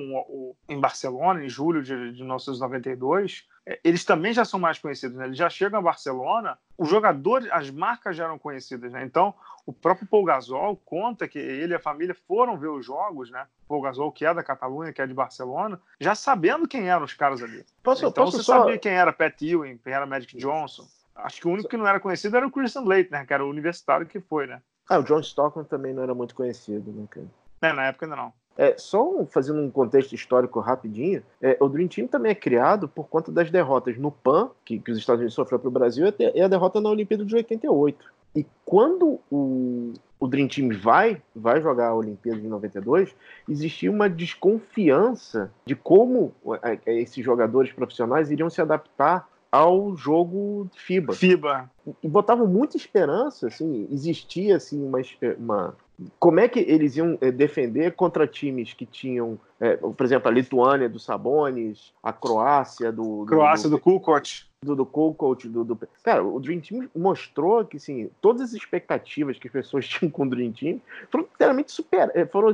[0.69, 5.25] em Barcelona, em julho de, de 1992, é, eles também já são mais conhecidos, né?
[5.25, 9.03] Eles já chegam a Barcelona, os jogadores, as marcas já eram conhecidas, né?
[9.03, 9.33] Então,
[9.65, 13.47] o próprio Paul Gasol conta que ele e a família foram ver os jogos, né?
[13.67, 17.13] Paul Gasol, que é da Catalunha, que é de Barcelona, já sabendo quem eram os
[17.13, 17.65] caras ali.
[17.81, 18.59] Posso, então, posso você só...
[18.59, 20.85] sabia quem era Pat Ewing, quem era Magic Johnson.
[21.15, 23.25] Acho que o único que não era conhecido era o Christian né?
[23.25, 24.61] Que era o universitário que foi, né?
[24.89, 27.27] Ah, o John Stockton também não era muito conhecido, né, cara?
[27.61, 28.33] É, na época ainda não.
[28.57, 33.07] É, só fazendo um contexto histórico rapidinho, é, o Dream Team também é criado por
[33.09, 36.41] conta das derrotas no PAN, que, que os Estados Unidos sofreu para o Brasil, e
[36.41, 38.13] a derrota na Olimpíada de 88.
[38.35, 43.15] E quando o, o Dream Team vai, vai jogar a Olimpíada de 92,
[43.49, 50.69] existia uma desconfiança de como é, é, esses jogadores profissionais iriam se adaptar ao jogo
[50.75, 51.13] FIBA.
[51.13, 51.71] FIBA.
[52.03, 54.99] E botavam muita esperança, assim, existia assim uma,
[55.37, 55.75] uma
[56.19, 60.33] como é que eles iam é, defender contra times que tinham, é, por exemplo, a
[60.33, 63.19] Lituânia do Sabonis, a Croácia do.
[63.21, 64.43] do Croácia do, do Kukoc.
[64.61, 65.79] Do, do Kukoc, do, do.
[66.03, 70.23] Cara, o Dream Team mostrou que, assim, todas as expectativas que as pessoas tinham com
[70.23, 72.53] o Dream Team foram inteiramente super, é, foram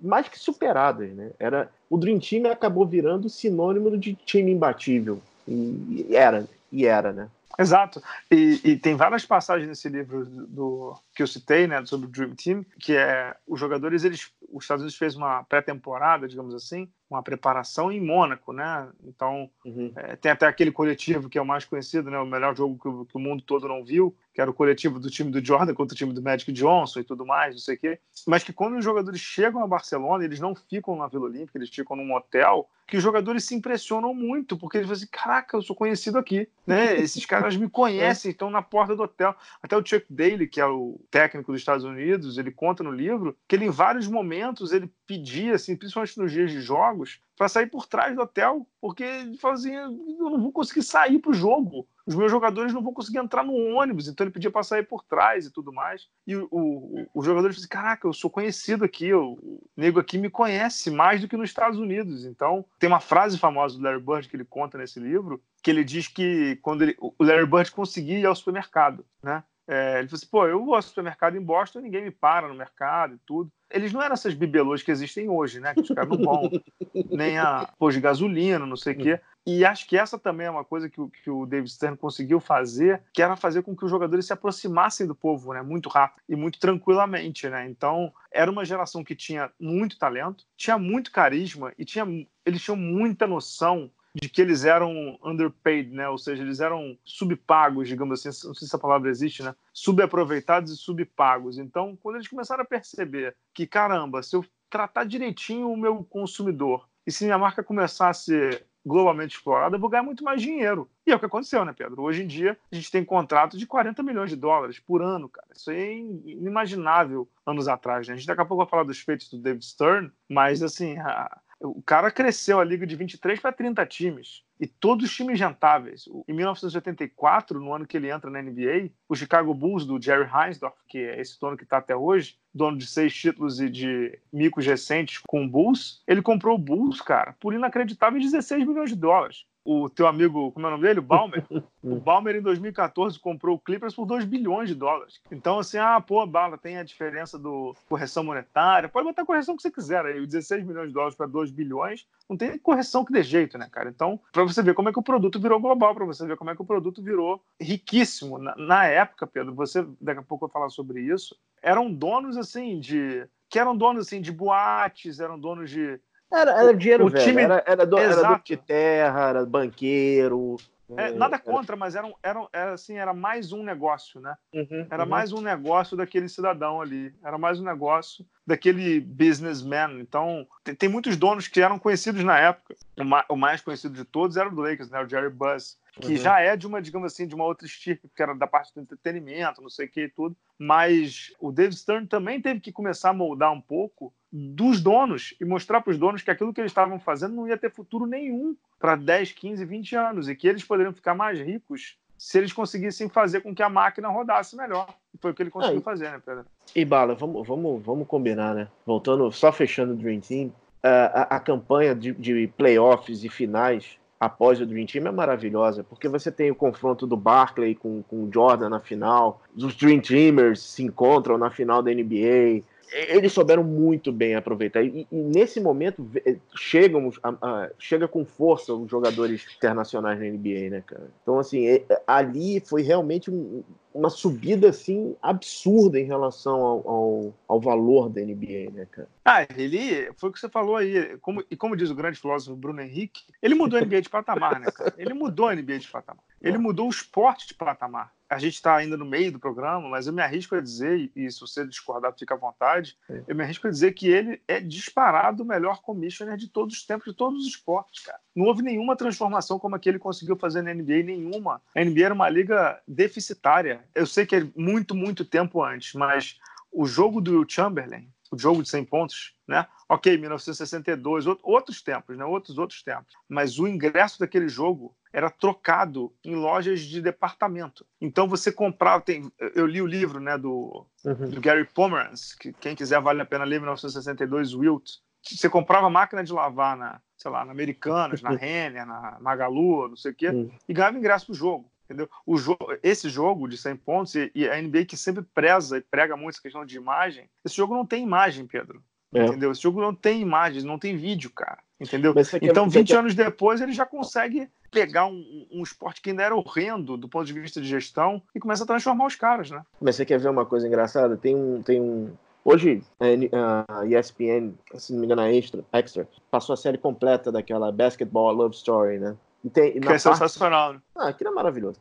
[0.00, 1.32] mais que superadas, né?
[1.40, 5.20] Era, o Dream Team acabou virando sinônimo de time imbatível.
[5.46, 7.28] E, e era, e era, né?
[7.58, 8.02] Exato.
[8.30, 12.34] E, e, tem várias passagens nesse livro do, que eu citei, né, sobre o Dream
[12.34, 17.22] Team, que é os jogadores, eles, os Estados Unidos fez uma pré-temporada, digamos assim, uma
[17.22, 18.88] preparação em Mônaco, né?
[19.04, 19.92] Então uhum.
[19.96, 22.18] é, tem até aquele coletivo que é o mais conhecido, né?
[22.18, 24.98] O melhor jogo que o, que o, mundo todo não viu, que era o coletivo
[24.98, 27.76] do time do Jordan contra o time do Magic Johnson e tudo mais, não sei
[27.76, 27.98] o quê.
[28.26, 31.70] Mas que quando os jogadores chegam a Barcelona, eles não ficam na Vila Olímpica, eles
[31.70, 35.62] ficam num hotel, que os jogadores se impressionam muito, porque eles falam assim, caraca, eu
[35.62, 36.96] sou conhecido aqui, né?
[37.00, 39.34] Esses caras me conhecem, estão na porta do hotel.
[39.60, 43.36] Até o Chuck Daly, que é o técnico dos Estados Unidos, ele conta no livro
[43.48, 47.66] que ele em vários momentos ele pedia, assim, principalmente nos dias de jogos, para sair
[47.66, 51.34] por trás do hotel, porque ele falou assim, eu não vou conseguir sair para o
[51.34, 51.86] jogo.
[52.06, 55.02] Os meus jogadores não vão conseguir entrar no ônibus, então ele pedia para sair por
[55.02, 56.08] trás e tudo mais.
[56.26, 60.30] E o, o, o jogador disse: Caraca, eu sou conhecido aqui, o nego aqui me
[60.30, 62.24] conhece mais do que nos Estados Unidos.
[62.24, 65.82] Então, tem uma frase famosa do Larry Bird que ele conta nesse livro, que ele
[65.82, 69.42] diz que quando ele, o Larry Bird conseguia ir ao supermercado, né?
[69.68, 72.54] É, ele falou assim, pô, eu vou ao supermercado em Boston, ninguém me para no
[72.54, 73.50] mercado e tudo.
[73.68, 75.74] Eles não eram essas bibelôs que existem hoje, né?
[75.74, 76.50] Que os caras não vão
[77.10, 79.20] nem a pôr de gasolina, não sei o quê.
[79.44, 82.38] E acho que essa também é uma coisa que o, que o David Stern conseguiu
[82.38, 85.62] fazer, que era fazer com que os jogadores se aproximassem do povo, né?
[85.62, 87.68] Muito rápido e muito tranquilamente, né?
[87.68, 92.04] Então, era uma geração que tinha muito talento, tinha muito carisma e tinha,
[92.44, 96.08] eles tinham muita noção de que eles eram underpaid, né?
[96.08, 99.54] Ou seja, eles eram subpagos, digamos assim, não sei se essa palavra existe, né?
[99.74, 101.58] Subaproveitados e subpagos.
[101.58, 106.88] Então, quando eles começaram a perceber que, caramba, se eu tratar direitinho o meu consumidor
[107.06, 110.88] e se minha marca começar a ser globalmente explorada, eu vou ganhar muito mais dinheiro.
[111.04, 112.02] E é o que aconteceu, né, Pedro?
[112.02, 115.48] Hoje em dia, a gente tem contrato de 40 milhões de dólares por ano, cara.
[115.54, 118.14] Isso é inimaginável anos atrás, né?
[118.14, 121.40] A gente daqui a pouco vai falar dos feitos do David Stern, mas, assim, a,
[121.60, 124.44] o cara cresceu a liga de 23 para 30 times.
[124.58, 126.06] E todos times rentáveis.
[126.26, 130.76] Em 1984, no ano que ele entra na NBA, o Chicago Bulls do Jerry Heinsdorf,
[130.88, 134.64] que é esse dono que está até hoje, dono de seis títulos e de micos
[134.66, 139.44] recentes com o Bulls, ele comprou o Bulls, cara, por inacreditáveis 16 milhões de dólares
[139.66, 141.00] o teu amigo, como é o nome dele?
[141.00, 141.44] O Balmer.
[141.82, 145.20] o Balmer, em 2014, comprou o Clippers por 2 bilhões de dólares.
[145.30, 148.88] Então, assim, ah, pô, Bala, tem a diferença do correção monetária.
[148.88, 150.06] Pode botar a correção que você quiser.
[150.06, 153.68] Aí, 16 milhões de dólares para 2 bilhões, não tem correção que dê jeito, né,
[153.70, 153.90] cara?
[153.90, 156.50] Então, para você ver como é que o produto virou global, para você ver como
[156.50, 158.38] é que o produto virou riquíssimo.
[158.38, 162.36] Na, na época, Pedro, você, daqui a pouco eu vou falar sobre isso, eram donos,
[162.36, 166.00] assim, de que eram donos assim de boates, eram donos de
[166.32, 167.42] era, era dinheiro o velho, time...
[167.42, 170.56] era, era, do, era do de terra, era banqueiro.
[170.96, 174.36] É, nada contra, mas era, era, era, assim, era mais um negócio, né?
[174.54, 175.08] Uhum, era uhum.
[175.08, 177.12] mais um negócio daquele cidadão ali.
[177.24, 179.98] Era mais um negócio daquele businessman.
[180.00, 182.76] Então, tem, tem muitos donos que eram conhecidos na época.
[182.96, 185.02] O, ma, o, mais conhecido de todos era o do Lakers, né?
[185.02, 186.16] O Jerry Buzz, que uhum.
[186.16, 188.80] já é de uma, digamos assim, de uma outra estirpe, que era da parte do
[188.80, 190.36] entretenimento, não sei o que e tudo.
[190.58, 195.44] Mas o David Stern também teve que começar a moldar um pouco dos donos e
[195.44, 198.54] mostrar para os donos que aquilo que eles estavam fazendo não ia ter futuro nenhum
[198.78, 203.08] para 10, 15, 20 anos e que eles poderiam ficar mais ricos se eles conseguissem
[203.08, 204.88] fazer com que a máquina rodasse melhor.
[205.20, 206.44] Foi o que ele conseguiu fazer, né, Pedro?
[206.74, 208.68] E Bala, vamos, vamos, vamos combinar, né?
[208.84, 214.60] Voltando, só fechando o Dream Team, a, a campanha de, de playoffs e finais após
[214.60, 218.30] o Dream Team é maravilhosa, porque você tem o confronto do Barkley com, com o
[218.32, 224.12] Jordan na final, os Dream Teamers se encontram na final da NBA, eles souberam muito
[224.12, 224.82] bem aproveitar.
[224.82, 230.26] E, e nesse momento eh, chegam, a, a, chega com força os jogadores internacionais na
[230.26, 231.10] NBA, né, cara?
[231.22, 233.62] Então, assim, é, ali foi realmente um,
[233.96, 239.08] uma subida assim absurda em relação ao, ao, ao, valor da NBA, né, cara?
[239.24, 242.54] Ah, ele foi o que você falou aí, como, e como diz o grande filósofo
[242.54, 244.94] Bruno Henrique, ele mudou a NBA de patamar, né, cara?
[244.98, 246.22] Ele mudou a NBA de patamar.
[246.40, 248.12] Ele mudou o esporte de patamar.
[248.28, 251.30] A gente está ainda no meio do programa, mas eu me arrisco a dizer, e
[251.30, 255.44] se você discordar, fica à vontade, eu me arrisco a dizer que ele é disparado
[255.44, 258.18] o melhor commissioner de todos os tempos, de todos os esportes, cara.
[258.34, 261.62] Não houve nenhuma transformação como a que ele conseguiu fazer na NBA, nenhuma.
[261.74, 263.84] A NBA era uma liga deficitária.
[263.94, 266.38] Eu sei que é muito, muito tempo antes, mas
[266.72, 269.66] o jogo do Will Chamberlain, o jogo de 100 pontos, né?
[269.88, 272.24] Ok, 1962, outros tempos, né?
[272.24, 273.14] Outros outros tempos.
[273.28, 277.86] Mas o ingresso daquele jogo era trocado em lojas de departamento.
[278.00, 281.30] Então você comprava, tem, eu li o livro, né, do, uhum.
[281.30, 284.90] do Gary Pomerantz, que quem quiser vale a pena ler 1962 Wilt.
[285.22, 289.96] Você comprava máquina de lavar na, sei lá, na Americanas, na Renner, na Magalu, não
[289.96, 290.50] sei o quê, uhum.
[290.68, 291.70] e ganhava ingresso pro jogo.
[291.86, 292.10] Entendeu?
[292.26, 296.16] O jogo, esse jogo de 100 pontos e a NBA que sempre preza e prega
[296.16, 298.82] muito essa questão de imagem, esse jogo não tem imagem, Pedro.
[299.14, 299.24] É.
[299.24, 299.52] Entendeu?
[299.52, 301.58] Esse jogo não tem imagens, não tem vídeo, cara.
[301.80, 302.14] Entendeu?
[302.42, 306.96] Então, 20 anos depois, ele já consegue pegar um, um, esporte que ainda era horrendo
[306.96, 309.62] do ponto de vista de gestão e começa a transformar os caras, né?
[309.80, 311.16] Mas você quer ver uma coisa engraçada?
[311.16, 311.62] Tem um.
[311.62, 312.12] Tem um...
[312.44, 317.72] Hoje, a ESPN, se não me engano, a Extra, Extra passou a série completa daquela
[317.72, 319.16] Basketball Love Story, né?
[319.44, 320.02] E tem, que é parte...
[320.02, 320.74] sensacional.
[320.74, 320.80] Né?
[320.96, 321.78] Ah, aquilo é maravilhoso.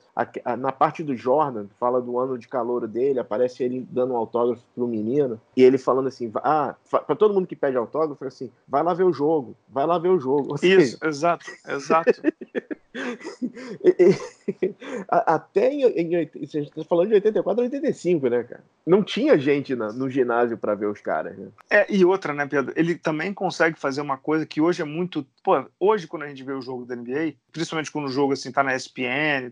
[0.57, 4.61] na parte do Jordan, fala do ano de calor dele, aparece ele dando um autógrafo
[4.75, 8.83] pro menino, e ele falando assim, ah, para todo mundo que pede autógrafo, assim, vai
[8.83, 10.55] lá ver o jogo, vai lá ver o jogo.
[10.63, 12.21] Isso, exato, exato.
[15.09, 18.63] Até em, em, gente tá falando de 84 85, né, cara?
[18.85, 21.47] Não tinha gente na, no ginásio para ver os caras, né?
[21.69, 22.73] É, e outra, né, Pedro?
[22.75, 25.25] Ele também consegue fazer uma coisa que hoje é muito.
[25.43, 28.51] Pô, hoje, quando a gente vê o jogo da NBA, principalmente quando o jogo assim
[28.51, 29.04] tá na ESPN,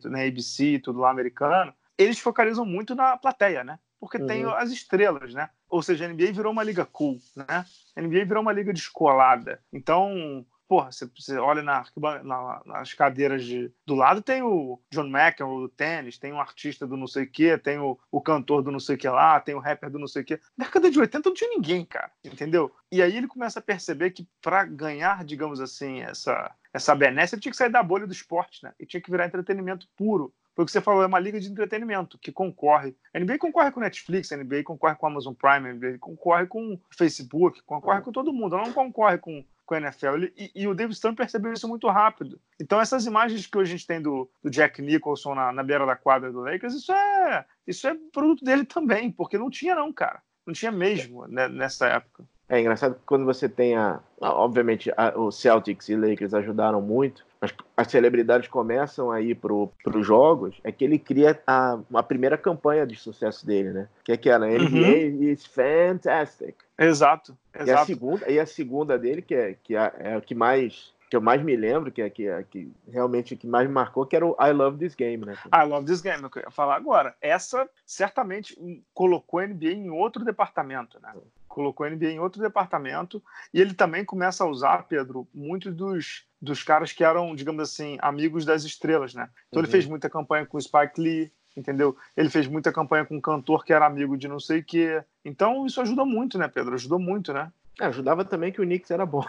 [0.05, 3.79] na ABC, tudo lá americano, eles focalizam muito na plateia, né?
[3.99, 4.27] Porque uhum.
[4.27, 5.49] tem as estrelas, né?
[5.69, 7.65] Ou seja, a NBA virou uma liga cool, né?
[7.95, 9.61] A NBA virou uma liga descolada.
[9.71, 11.85] Então, porra, você, você olha na,
[12.23, 16.87] na, nas cadeiras de, do lado, tem o John McEnroe do tênis, tem um artista
[16.87, 19.39] do não sei o quê, tem o, o cantor do não sei o que lá,
[19.39, 20.39] tem o rapper do não sei o quê.
[20.57, 22.73] Na década de 80 não tinha ninguém, cara, entendeu?
[22.91, 27.41] E aí ele começa a perceber que para ganhar, digamos assim, essa, essa benesse, ele
[27.41, 28.73] tinha que sair da bolha do esporte, né?
[28.79, 30.33] E tinha que virar entretenimento puro.
[30.55, 32.95] Foi o que você falou, é uma liga de entretenimento que concorre.
[33.13, 36.79] A NBA concorre com Netflix, a NBA concorre com Amazon Prime, a NBA concorre com
[36.91, 38.55] Facebook, concorre com todo mundo.
[38.55, 40.25] Ela não concorre com com a NFL.
[40.35, 42.39] e, e, o David Stern percebeu isso muito rápido.
[42.61, 45.85] Então, essas imagens que hoje a gente tem do, do Jack Nicholson na, na, beira
[45.85, 49.91] da quadra do Lakers, isso é, isso é produto dele também, porque não tinha, não,
[49.91, 50.21] cara.
[50.45, 52.25] Não tinha mesmo né, nessa época.
[52.49, 53.99] É engraçado que quando você tem a.
[54.19, 59.53] Obviamente, a, o Celtics e Lakers ajudaram muito, mas as celebridades começam a ir para
[59.53, 63.87] os jogos, é que ele cria a, a primeira campanha de sucesso dele, né?
[64.03, 65.23] Que é aquela NBA uhum.
[65.23, 66.55] is fantastic.
[66.77, 67.69] Exato, exato.
[67.69, 70.93] E a segunda, e a segunda dele, que é, que é, é o que mais
[71.13, 74.03] que eu mais me lembro, que é que, é, que realmente que mais me marcou,
[74.03, 75.37] que era o I Love This Game, né?
[75.53, 77.15] I Love This Game, que eu ia falar agora.
[77.21, 78.57] Essa certamente
[78.95, 81.13] colocou a NBA em outro departamento, né?
[81.47, 83.21] Colocou a NBA em outro departamento
[83.53, 87.95] e ele também começa a usar, Pedro, muitos dos, dos caras que eram, digamos assim,
[88.01, 89.29] amigos das estrelas, né?
[89.49, 89.65] Então uhum.
[89.65, 91.95] ele fez muita campanha com o Spike Lee, entendeu?
[92.15, 95.03] Ele fez muita campanha com um cantor que era amigo de não sei o quê.
[95.23, 96.73] Então isso ajuda muito, né, Pedro?
[96.73, 97.51] Ajudou muito, né?
[97.79, 99.23] É, ajudava também que o Knicks era bom.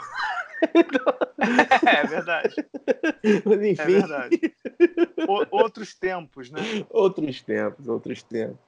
[1.87, 2.55] é verdade.
[3.45, 3.83] Mas enfim.
[3.83, 4.55] É verdade.
[5.29, 6.61] O, outros tempos, né?
[6.91, 8.59] Outros tempos, outros tempos.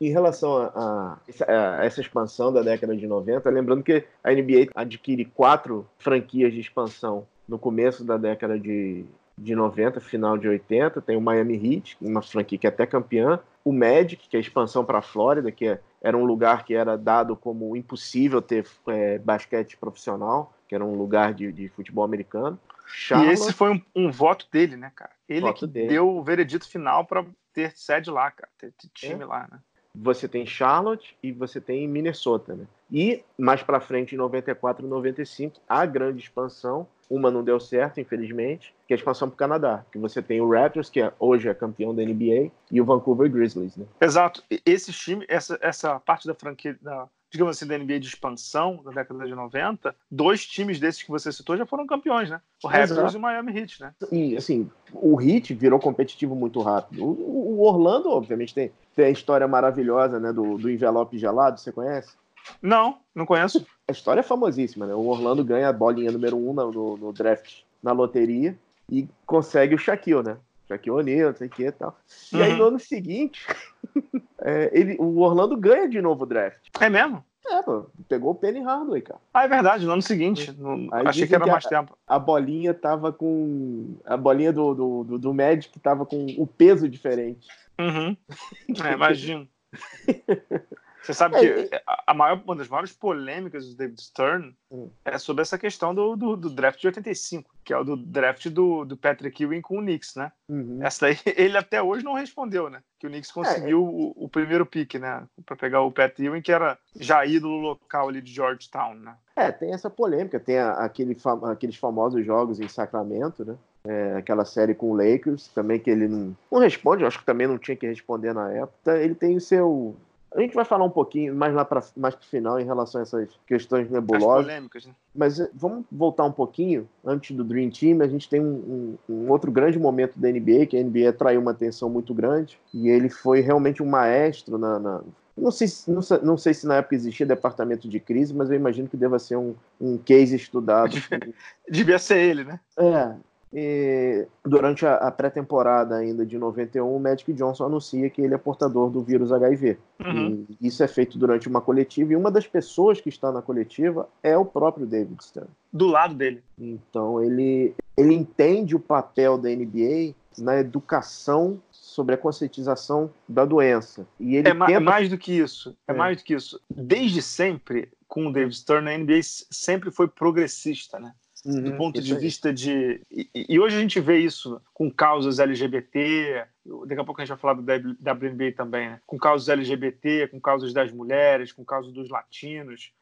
[0.00, 4.68] Em relação a, a, a, essa expansão da década de 90, lembrando que a NBA
[4.74, 9.04] adquire quatro franquias de expansão no começo da década de,
[9.42, 11.00] de 90, final de 80.
[11.02, 13.40] Tem o Miami Heat, uma franquia que é até campeã.
[13.64, 16.74] O Magic, que é a expansão para a Flórida, que é, era um lugar que
[16.74, 22.02] era dado como impossível ter é, basquete profissional que era um lugar de, de futebol
[22.02, 22.58] americano.
[22.86, 25.10] Charlotte, e esse foi um, um, voto dele, né, cara?
[25.28, 25.88] Ele que dele.
[25.88, 29.26] deu o veredito final para ter sede lá, cara, ter, ter time é.
[29.26, 29.58] lá, né?
[29.94, 32.66] Você tem Charlotte e você tem Minnesota, né?
[32.90, 38.00] E mais para frente, em 94 e 95, a grande expansão, uma não deu certo,
[38.00, 39.84] infelizmente, que é a expansão para o Canadá.
[39.92, 43.30] Que você tem o Raptors, que é, hoje é campeão da NBA, e o Vancouver
[43.30, 43.84] Grizzlies, né?
[44.00, 44.42] Exato.
[44.64, 48.92] Esse time, essa, essa parte da franquia, da, digamos assim, da NBA de expansão da
[48.92, 52.40] década de 90, dois times desses que você citou já foram campeões, né?
[52.64, 53.94] O Raptors e o Miami Heat, né?
[54.10, 57.04] E, assim, o Heat virou competitivo muito rápido.
[57.04, 61.70] O, o Orlando, obviamente, tem, tem a história maravilhosa, né, do, do envelope gelado, você
[61.70, 62.16] conhece?
[62.60, 63.66] Não, não conheço.
[63.88, 64.94] A história é famosíssima, né?
[64.94, 68.56] O Orlando ganha a bolinha número um no, no draft, na loteria,
[68.90, 70.36] e consegue o Shaquille, né?
[70.68, 71.96] Shaquille O'Neal, não sei o que e tal.
[72.32, 72.42] E uhum.
[72.42, 73.46] aí, no ano seguinte...
[74.40, 76.68] é, ele, o Orlando ganha de novo o draft.
[76.80, 77.24] É mesmo?
[77.46, 79.20] É, pô, pegou o Penny Hardaway, cara.
[79.34, 80.52] Ah, é verdade, no ano seguinte.
[80.52, 81.98] No, achei que era que mais a, tempo.
[82.06, 83.96] A bolinha tava com.
[84.04, 87.48] A bolinha do, do, do, do Magic tava com o peso diferente.
[87.78, 88.16] Uhum.
[88.84, 89.48] É, imagino.
[91.02, 94.88] Você sabe é, que a maior, uma das maiores polêmicas do David Stern hum.
[95.04, 98.48] é sobre essa questão do, do, do, draft de 85, que é o do draft
[98.48, 100.30] do, do Patrick Ewing com o Knicks, né?
[100.48, 100.78] Uhum.
[100.80, 102.82] Essa daí ele até hoje não respondeu, né?
[103.00, 105.26] Que o Knicks é, conseguiu é, o, o, primeiro pick, né?
[105.44, 109.16] Para pegar o Pat Ewing, que era já ídolo local ali de Georgetown, né?
[109.34, 111.16] É, tem essa polêmica, tem a, aquele,
[111.50, 113.56] aqueles famosos jogos em Sacramento, né?
[113.84, 117.26] É, aquela série com o Lakers, também que ele não, não responde, eu acho que
[117.26, 118.96] também não tinha que responder na época.
[118.96, 119.96] Ele tem o seu,
[120.34, 123.02] a gente vai falar um pouquinho mais lá para mais pro final em relação a
[123.02, 124.46] essas questões nebulosas.
[124.46, 124.94] polêmicas, né?
[125.14, 128.00] Mas eh, vamos voltar um pouquinho antes do Dream Team.
[128.00, 131.40] A gente tem um, um, um, outro grande momento da NBA, que a NBA atraiu
[131.40, 135.00] uma atenção muito grande e ele foi realmente um maestro na, na
[135.36, 138.86] não sei, não, não, sei se na época existia departamento de crise, mas eu imagino
[138.86, 140.92] que deva ser um, um case estudado.
[141.70, 142.60] Devia ser ele, né?
[142.76, 143.14] É,
[143.52, 148.88] e durante a, pré-temporada ainda de 91, o Magic Johnson anuncia que ele é portador
[148.90, 149.78] do vírus HIV.
[150.00, 150.46] Uhum.
[150.60, 154.36] isso é feito durante uma coletiva, e uma das pessoas que está na coletiva é
[154.36, 155.50] o próprio David Stern.
[155.72, 156.42] Do lado dele.
[156.58, 164.06] Então ele, ele entende o papel da NBA na educação sobre a conscientização da doença.
[164.18, 164.72] E ele é, tenta...
[164.72, 165.76] é mais do que isso.
[165.86, 166.60] É, é, mais do que isso.
[166.70, 171.12] Desde sempre, com o David Stern, a NBA sempre foi progressista, né?
[171.44, 173.00] Uhum, do ponto de vista de.
[173.10, 176.44] E, e, hoje a gente vê isso com causas LGBT,
[176.86, 179.00] daqui a pouco a gente vai falar do WNBA também, né?
[179.06, 182.92] com causas LGBT, com causas das mulheres, com causas dos latinos.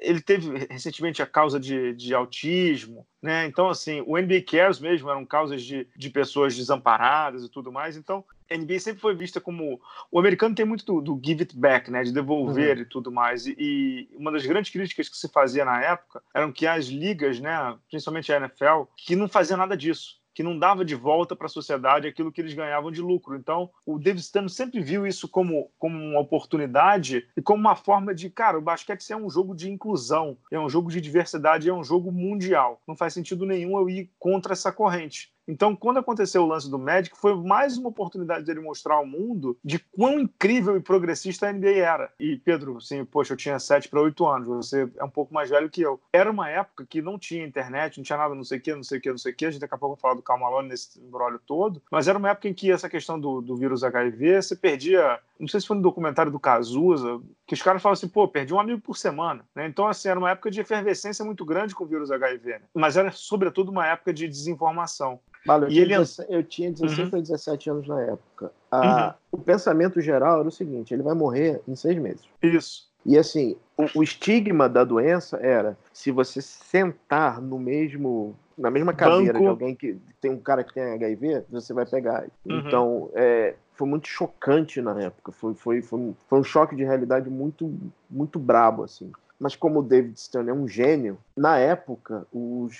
[0.00, 3.46] Ele teve recentemente a causa de, de autismo, né?
[3.46, 7.96] Então, assim, o NBA Cares mesmo eram causas de, de pessoas desamparadas e tudo mais.
[7.96, 9.80] Então, NBA sempre foi vista como.
[10.10, 12.02] O americano tem muito do, do give it back, né?
[12.02, 12.82] De devolver uhum.
[12.82, 13.46] e tudo mais.
[13.46, 17.40] E, e, uma das grandes críticas que se fazia na época eram que as ligas,
[17.40, 17.76] né?
[17.88, 21.50] Principalmente a NFL, que não fazia nada disso que não dava de volta para a
[21.50, 23.34] sociedade aquilo que eles ganhavam de lucro.
[23.34, 28.14] Então, o David Stern sempre viu isso como, como uma oportunidade e como uma forma
[28.14, 31.74] de, cara, o basquete é um jogo de inclusão, é um jogo de diversidade, é
[31.74, 32.80] um jogo mundial.
[32.86, 35.32] Não faz sentido nenhum eu ir contra essa corrente.
[35.48, 39.56] Então, quando aconteceu o lance do Magic, foi mais uma oportunidade dele mostrar ao mundo
[39.64, 42.12] de quão incrível e progressista a NBA era.
[42.20, 45.48] E, Pedro, assim, poxa, eu tinha 7 para 8 anos, você é um pouco mais
[45.48, 45.98] velho que eu.
[46.12, 48.82] Era uma época que não tinha internet, não tinha nada, não sei o que, não
[48.82, 49.46] sei o que, não sei o que.
[49.46, 51.80] A gente daqui a pouco vai falar do Cal Malone nesse embrólio todo.
[51.90, 55.48] Mas era uma época em que essa questão do, do vírus HIV, você perdia não
[55.48, 58.60] sei se foi no documentário do Cazuza, que os caras falam assim, pô, perdi um
[58.60, 59.44] amigo por semana.
[59.54, 59.66] Né?
[59.66, 62.60] Então, assim, era uma época de efervescência muito grande com o vírus HIV, né?
[62.74, 65.20] mas era, sobretudo, uma época de desinformação.
[65.46, 65.94] Vale, eu, e tinha ele...
[65.98, 67.10] 17, eu tinha 16 uhum.
[67.10, 68.52] para 17 anos na época.
[68.70, 69.14] A, uhum.
[69.32, 72.22] O pensamento geral era o seguinte: ele vai morrer em seis meses.
[72.42, 72.88] Isso.
[73.06, 78.92] E assim, o, o estigma da doença era se você sentar no mesmo na mesma
[78.92, 79.44] cadeira Banco.
[79.44, 82.26] de alguém que tem um cara que tem HIV, você vai pegar.
[82.44, 82.58] Uhum.
[82.58, 85.30] Então, é, foi muito chocante na época.
[85.30, 87.72] Foi, foi, foi, foi um choque de realidade muito,
[88.10, 89.12] muito brabo, assim.
[89.38, 92.76] Mas como o David Stern é um gênio, na época, os,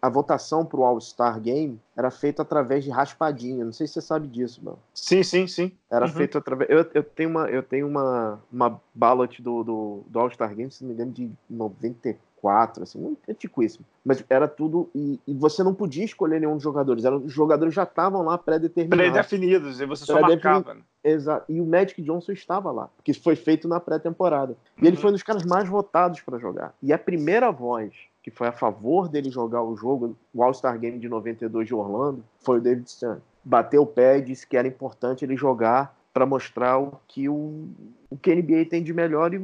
[0.00, 3.64] a votação para o All-Star Game era feita através de raspadinha.
[3.64, 4.78] Não sei se você sabe disso, mano.
[4.92, 5.72] Sim, sim, sim.
[5.90, 6.12] Era uhum.
[6.12, 6.68] feito através.
[6.68, 10.82] Eu, eu tenho uma, eu tenho uma, uma ballot do, do, do All-Star Game, se
[10.84, 13.86] não me engano, de 94 quatro, assim, muito antiquíssimo.
[14.04, 14.90] Mas era tudo.
[14.92, 17.04] E, e, você não podia escolher nenhum dos jogadores.
[17.04, 19.12] Eram, os jogadores já estavam lá pré-determinados.
[19.12, 20.74] Pré-definidos, e você só marcava.
[20.74, 20.80] Né?
[21.04, 21.50] Exato.
[21.50, 24.56] E o Magic Johnson estava lá, que foi feito na pré-temporada.
[24.76, 24.88] E uhum.
[24.88, 26.74] ele foi um dos caras mais votados para jogar.
[26.82, 30.98] E a primeira voz que foi a favor dele jogar o jogo, o All-Star Game
[30.98, 33.20] de 92 de Orlando, foi o David Stern.
[33.44, 37.68] Bateu o pé e disse que era importante ele jogar para mostrar o que o,
[38.10, 39.38] o que a NBA tem de melhor e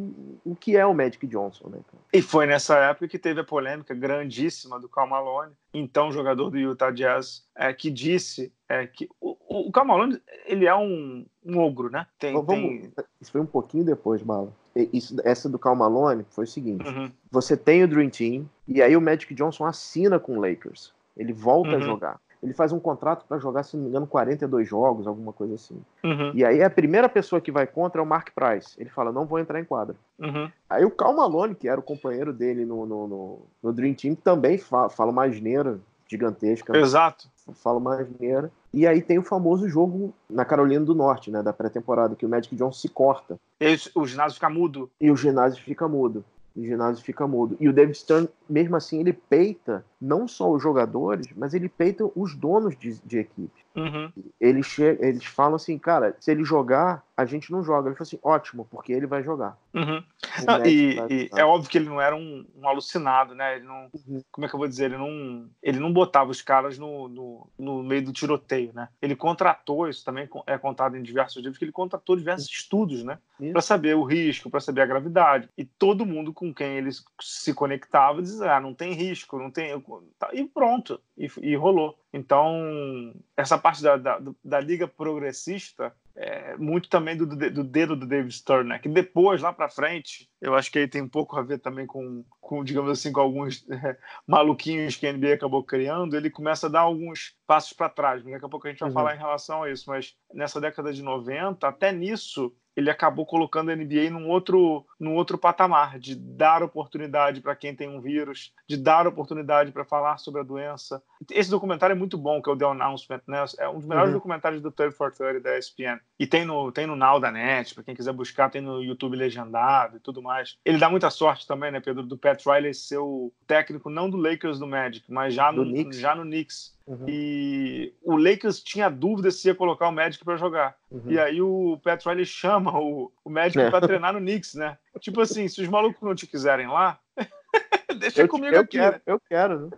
[0.45, 1.79] o que é o Magic Johnson, né?
[2.13, 6.59] E foi nessa época que teve a polêmica grandíssima do Cal Malone, então jogador do
[6.59, 9.37] Utah Jazz, é, que disse é, que o,
[9.69, 12.07] o Cal Malone ele é um, um ogro, né?
[12.19, 12.93] Tem, Vamos, tem...
[13.21, 14.55] Isso foi um pouquinho depois, Malo.
[14.93, 17.11] Isso, essa do Cal Malone foi o seguinte: uhum.
[17.31, 20.93] você tem o Dream Team e aí o Magic Johnson assina com o Lakers.
[21.17, 21.77] Ele volta uhum.
[21.77, 25.33] a jogar ele faz um contrato para jogar, se não me engano, 42 jogos, alguma
[25.33, 25.81] coisa assim.
[26.05, 26.33] Uhum.
[26.35, 28.75] E aí a primeira pessoa que vai contra é o Mark Price.
[28.79, 29.97] Ele fala, não vou entrar em quadra.
[30.19, 30.51] Uhum.
[30.69, 34.15] Aí o Cal Malone, que era o companheiro dele no, no, no, no Dream Team,
[34.15, 35.79] também fala, fala uma asneira
[36.09, 36.77] gigantesca.
[36.77, 37.29] Exato.
[37.55, 38.51] Fala uma asneira.
[38.73, 42.29] E aí tem o famoso jogo na Carolina do Norte, né, da pré-temporada, que o
[42.29, 43.39] Magic Johnson se corta.
[43.61, 44.91] E o ginásio fica mudo.
[45.01, 46.25] E o ginásio fica mudo
[46.59, 47.57] o ginásio fica mudo.
[47.61, 52.09] E o David Stern, mesmo assim, ele peita não só os jogadores, mas ele peita
[52.15, 53.67] os donos de, de equipe.
[53.75, 54.13] Uhum.
[54.41, 57.89] Eles, eles falam assim, cara, se ele jogar, a gente não joga.
[57.89, 59.57] Ele falou assim, ótimo, porque ele vai jogar.
[59.75, 60.03] Uhum.
[60.47, 63.57] Não, e, vai e é óbvio que ele não era um, um alucinado, né?
[63.57, 64.23] Ele não, Uhum.
[64.31, 64.87] como é que eu vou dizer?
[64.87, 68.89] Ele não, ele não botava os caras no, no, no meio do tiroteio, né?
[69.01, 73.19] Ele contratou, isso também é contado em diversos livros, que ele contratou diversos estudos, né?
[73.53, 75.49] Para saber o risco, para saber a gravidade.
[75.57, 76.91] E todo mundo com quem ele
[77.21, 79.83] se conectava dizia: ah, não tem risco, não tem.
[80.19, 81.99] Tá, E pronto, e, e rolou.
[82.13, 88.07] Então, essa parte da, da, da Liga Progressista é muito também do, do dedo do
[88.07, 88.79] David Stern, né?
[88.81, 91.87] Que depois, lá para frente, eu acho que aí tem um pouco a ver também
[91.87, 96.17] com, com digamos assim, com alguns é, maluquinhos que a NBA acabou criando.
[96.17, 98.25] Ele começa a dar alguns passos para trás.
[98.25, 98.95] Daqui a pouco a gente vai Uhum.
[98.95, 103.71] falar em relação a isso, mas nessa década de 90, até nisso, ele acabou colocando
[103.71, 108.53] a NBA num outro, num outro patamar, de dar oportunidade para quem tem um vírus,
[108.69, 111.03] de dar oportunidade para falar sobre a doença.
[111.29, 113.45] Esse documentário é muito bom, que é o The Announcement, né?
[113.59, 114.19] É um dos melhores Uhum.
[114.19, 115.99] documentários do 30 for 30 da ESPN.
[116.21, 119.17] E tem no, tem no Now da Net, para quem quiser buscar, tem no YouTube
[119.17, 120.57] legendado e tudo mais.
[120.65, 124.17] Ele dá muita sorte também, né, Pedro, do Pat Riley ser o técnico não do
[124.17, 125.99] Lakers do Magic, mas já Do no, Knicks.
[125.99, 126.78] já no Knicks.
[126.89, 127.05] Uhum.
[127.07, 130.75] E o Lakers tinha dúvida se ia colocar o Magic para jogar.
[130.91, 131.03] Uhum.
[131.11, 133.71] E aí o Pat Riley chama o, o Magic É.
[133.71, 134.79] para treinar no Knicks, né?
[134.99, 136.99] Tipo assim, se os malucos não te quiserem lá,
[137.99, 138.79] deixa eu, comigo eu aqui.
[138.79, 139.01] quero, né?
[139.07, 139.71] eu quero, né?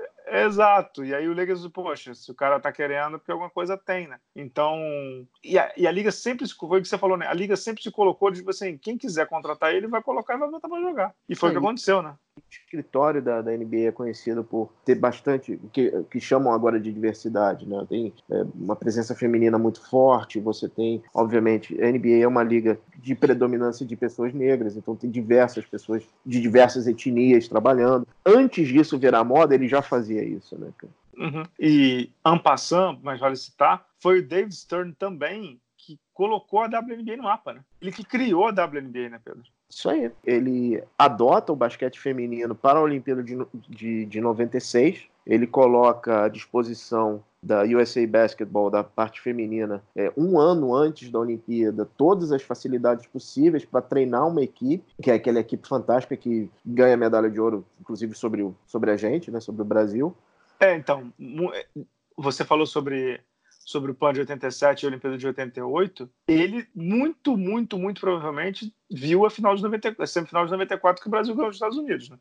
[0.44, 1.04] Exato.
[1.04, 4.16] E aí o Lakers, poxa, se o cara tá querendo, porque alguma coisa tem, né?
[4.36, 4.78] Então,
[5.42, 7.26] e a, e a Liga sempre, se- foi o que você falou, né?
[7.26, 10.48] A Liga sempre se colocou, tipo assim, quem quiser contratar ele, vai colocar e vai
[10.48, 11.12] botar pra jogar.
[11.28, 12.14] E foi o que aconteceu, né?
[12.41, 16.93] O escritório da, da NBA é conhecido por ter bastante, que, que chamam agora de
[16.93, 17.84] diversidade, né?
[17.88, 22.78] Tem é, uma presença feminina muito forte, você tem, obviamente, a NBA é uma liga
[22.99, 28.07] de predominância de pessoas negras, então tem diversas pessoas de diversas etnias trabalhando.
[28.24, 30.68] Antes disso virar moda, ele já fazia isso, né?
[31.16, 31.43] Uhum.
[31.59, 37.24] E Ampassan, mas vale citar, foi o David Stern também que colocou a WNBA no
[37.24, 37.64] mapa, né?
[37.80, 39.43] Ele que criou a WNBA, né, Pedro?
[39.70, 40.10] Isso aí.
[40.24, 45.04] Ele adota o basquete feminino para a Olimpíada de, de, de 96.
[45.24, 51.18] Ele coloca à disposição da USA Basketball, da parte feminina, é, um ano antes da
[51.20, 56.50] Olimpíada, todas as facilidades possíveis para treinar uma equipe, que é aquela equipe fantástica que
[56.66, 60.14] ganha medalha de ouro, inclusive sobre, o, sobre a gente, né, sobre o Brasil.
[60.58, 61.52] É, então, mu-
[62.14, 63.20] você falou sobre,
[63.70, 66.10] sobre o PAN de 87 e a Olimpíada de 88.
[66.26, 71.08] Ele, muito, muito, muito provavelmente, viu a final de 94, a semifinal de 94 que
[71.08, 72.18] o Brasil ganhou dos Estados Unidos, né?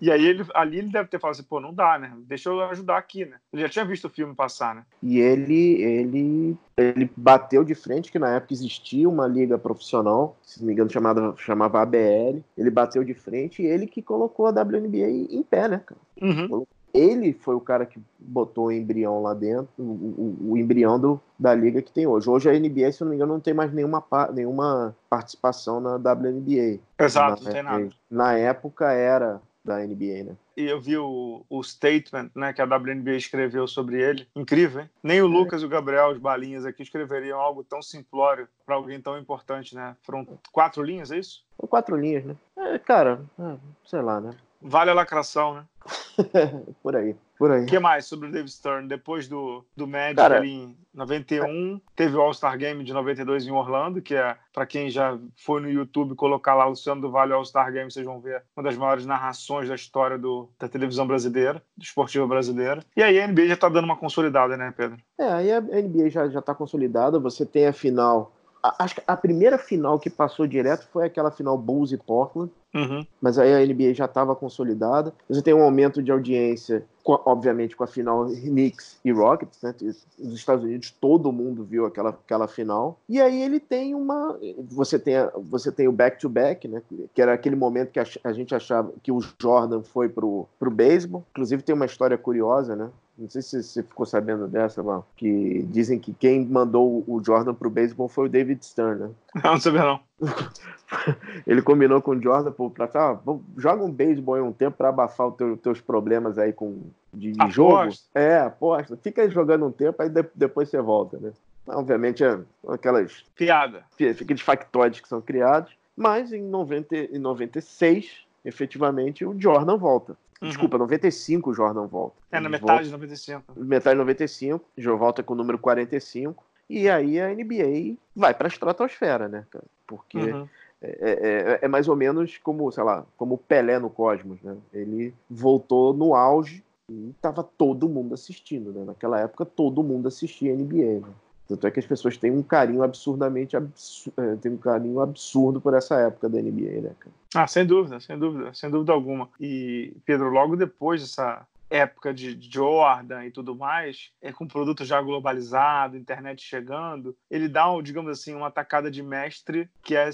[0.00, 2.12] E aí, ele, ali ele deve ter falado assim, pô, não dá, né?
[2.26, 3.36] Deixa eu ajudar aqui, né?
[3.52, 4.84] Ele já tinha visto o filme passar, né?
[5.02, 10.60] E ele, ele, ele bateu de frente, que na época existia uma liga profissional, se
[10.60, 12.42] não me engano chamada, chamava ABL.
[12.56, 16.00] Ele bateu de frente e ele que colocou a WNBA em pé, né, cara?
[16.20, 16.66] Uhum.
[16.94, 21.20] Ele foi o cara que botou o embrião lá dentro, o, o- o embrião do,
[21.38, 22.28] da liga que tem hoje.
[22.28, 26.80] Hoje a NBA, se não me engano, não tem mais nenhuma, nenhuma participação na WNBA.
[26.98, 27.88] Exato, na, não tem nada.
[28.10, 30.36] Na época era da NBA, né?
[30.56, 34.26] E eu vi o, o statement né, que a WNBA escreveu sobre ele.
[34.34, 34.90] Incrível, hein?
[35.02, 39.00] Nem o Lucas e o Gabriel, os balinhas aqui, escreveriam algo tão simplório para alguém
[39.00, 39.94] tão importante, né?
[40.02, 41.44] Foram quatro linhas, é isso?
[41.68, 42.34] Quatro linhas, né?
[42.56, 44.30] É, cara, é, sei lá, né?
[44.60, 45.64] Vale a lacração, né?
[46.82, 47.62] por aí, por aí.
[47.62, 48.88] O que mais sobre o David Stern?
[48.88, 53.50] Depois do, do Magic Cara- ali em 91, teve o All-Star Game de 92 em
[53.50, 57.72] Orlando, que é, para quem já foi no YouTube colocar lá Luciano do Vale All-Star
[57.72, 61.84] Game, vocês vão ver uma das maiores narrações da história do, da televisão brasileira, do
[61.84, 62.82] esportivo brasileira.
[62.96, 64.98] E aí a NBA já tá dando uma consolidada, né, Pedro?
[65.18, 68.32] É, aí a NBA já, já tá consolidada, você tem a final.
[68.78, 73.06] Acho que a primeira final que passou direto foi aquela final Bulls e Portland, Uhum.
[73.20, 75.14] mas aí a NBA já estava consolidada.
[75.28, 79.74] Você tem um aumento de audiência, obviamente com a final Knicks e Rockets, né?
[80.18, 82.98] Nos Estados Unidos todo mundo viu aquela, aquela final.
[83.08, 84.38] E aí ele tem uma,
[84.70, 85.14] você tem
[85.50, 86.82] você tem o back to back, né?
[87.14, 90.70] Que era aquele momento que a, a gente achava que o Jordan foi pro pro
[90.70, 91.24] beisebol.
[91.30, 92.90] Inclusive tem uma história curiosa, né?
[93.18, 97.52] Não sei se você ficou sabendo dessa, lá, que dizem que quem mandou o Jordan
[97.52, 99.10] pro beisebol foi o David Stern, né?
[99.42, 100.07] Não sabia não.
[101.46, 104.88] Ele combinou com o Jordan pra cá, vamos- joga um beisebol aí um tempo pra
[104.88, 107.92] abafar os teu, teus problemas aí com, de, jogo.
[108.14, 108.96] É, aposta.
[108.96, 111.32] Fica aí jogando um tempo, aí de- depois você volta, né?
[111.66, 113.84] Obviamente, é aquelas Piada.
[113.94, 120.16] aqueles factoides que são criados, mas em, 90, em 96, efetivamente, o Jordan volta.
[120.40, 120.48] Uhum.
[120.48, 122.16] Desculpa, 95 o Jordan volta.
[122.30, 123.42] É, na metade de 95.
[123.56, 128.46] metade de 95, já volta com o número 45, e aí a NBA vai para
[128.46, 129.64] a estratosfera, né, cara?
[129.86, 130.48] Porque Uhum.
[130.82, 134.56] é, é- é mais ou menos como, sei lá, como o Pelé no Cosmos, né?
[134.72, 138.82] Ele voltou no auge E tava todo mundo assistindo, né?
[138.86, 141.12] Naquela época todo mundo assistia NBA, né?
[141.46, 145.60] Tanto é que as pessoas têm um carinho absurdamente absurdo, é, tem um carinho absurdo
[145.60, 147.14] por essa época da NBA, né, cara?
[147.34, 149.28] Ah, sem dúvida, sem dúvida, sem dúvida alguma.
[149.38, 155.00] E Pedro, logo depois dessa época de Jordan e tudo mais, é com produto já
[155.00, 160.10] globalizado, internet chegando, ele dá, digamos assim, uma tacada de mestre que é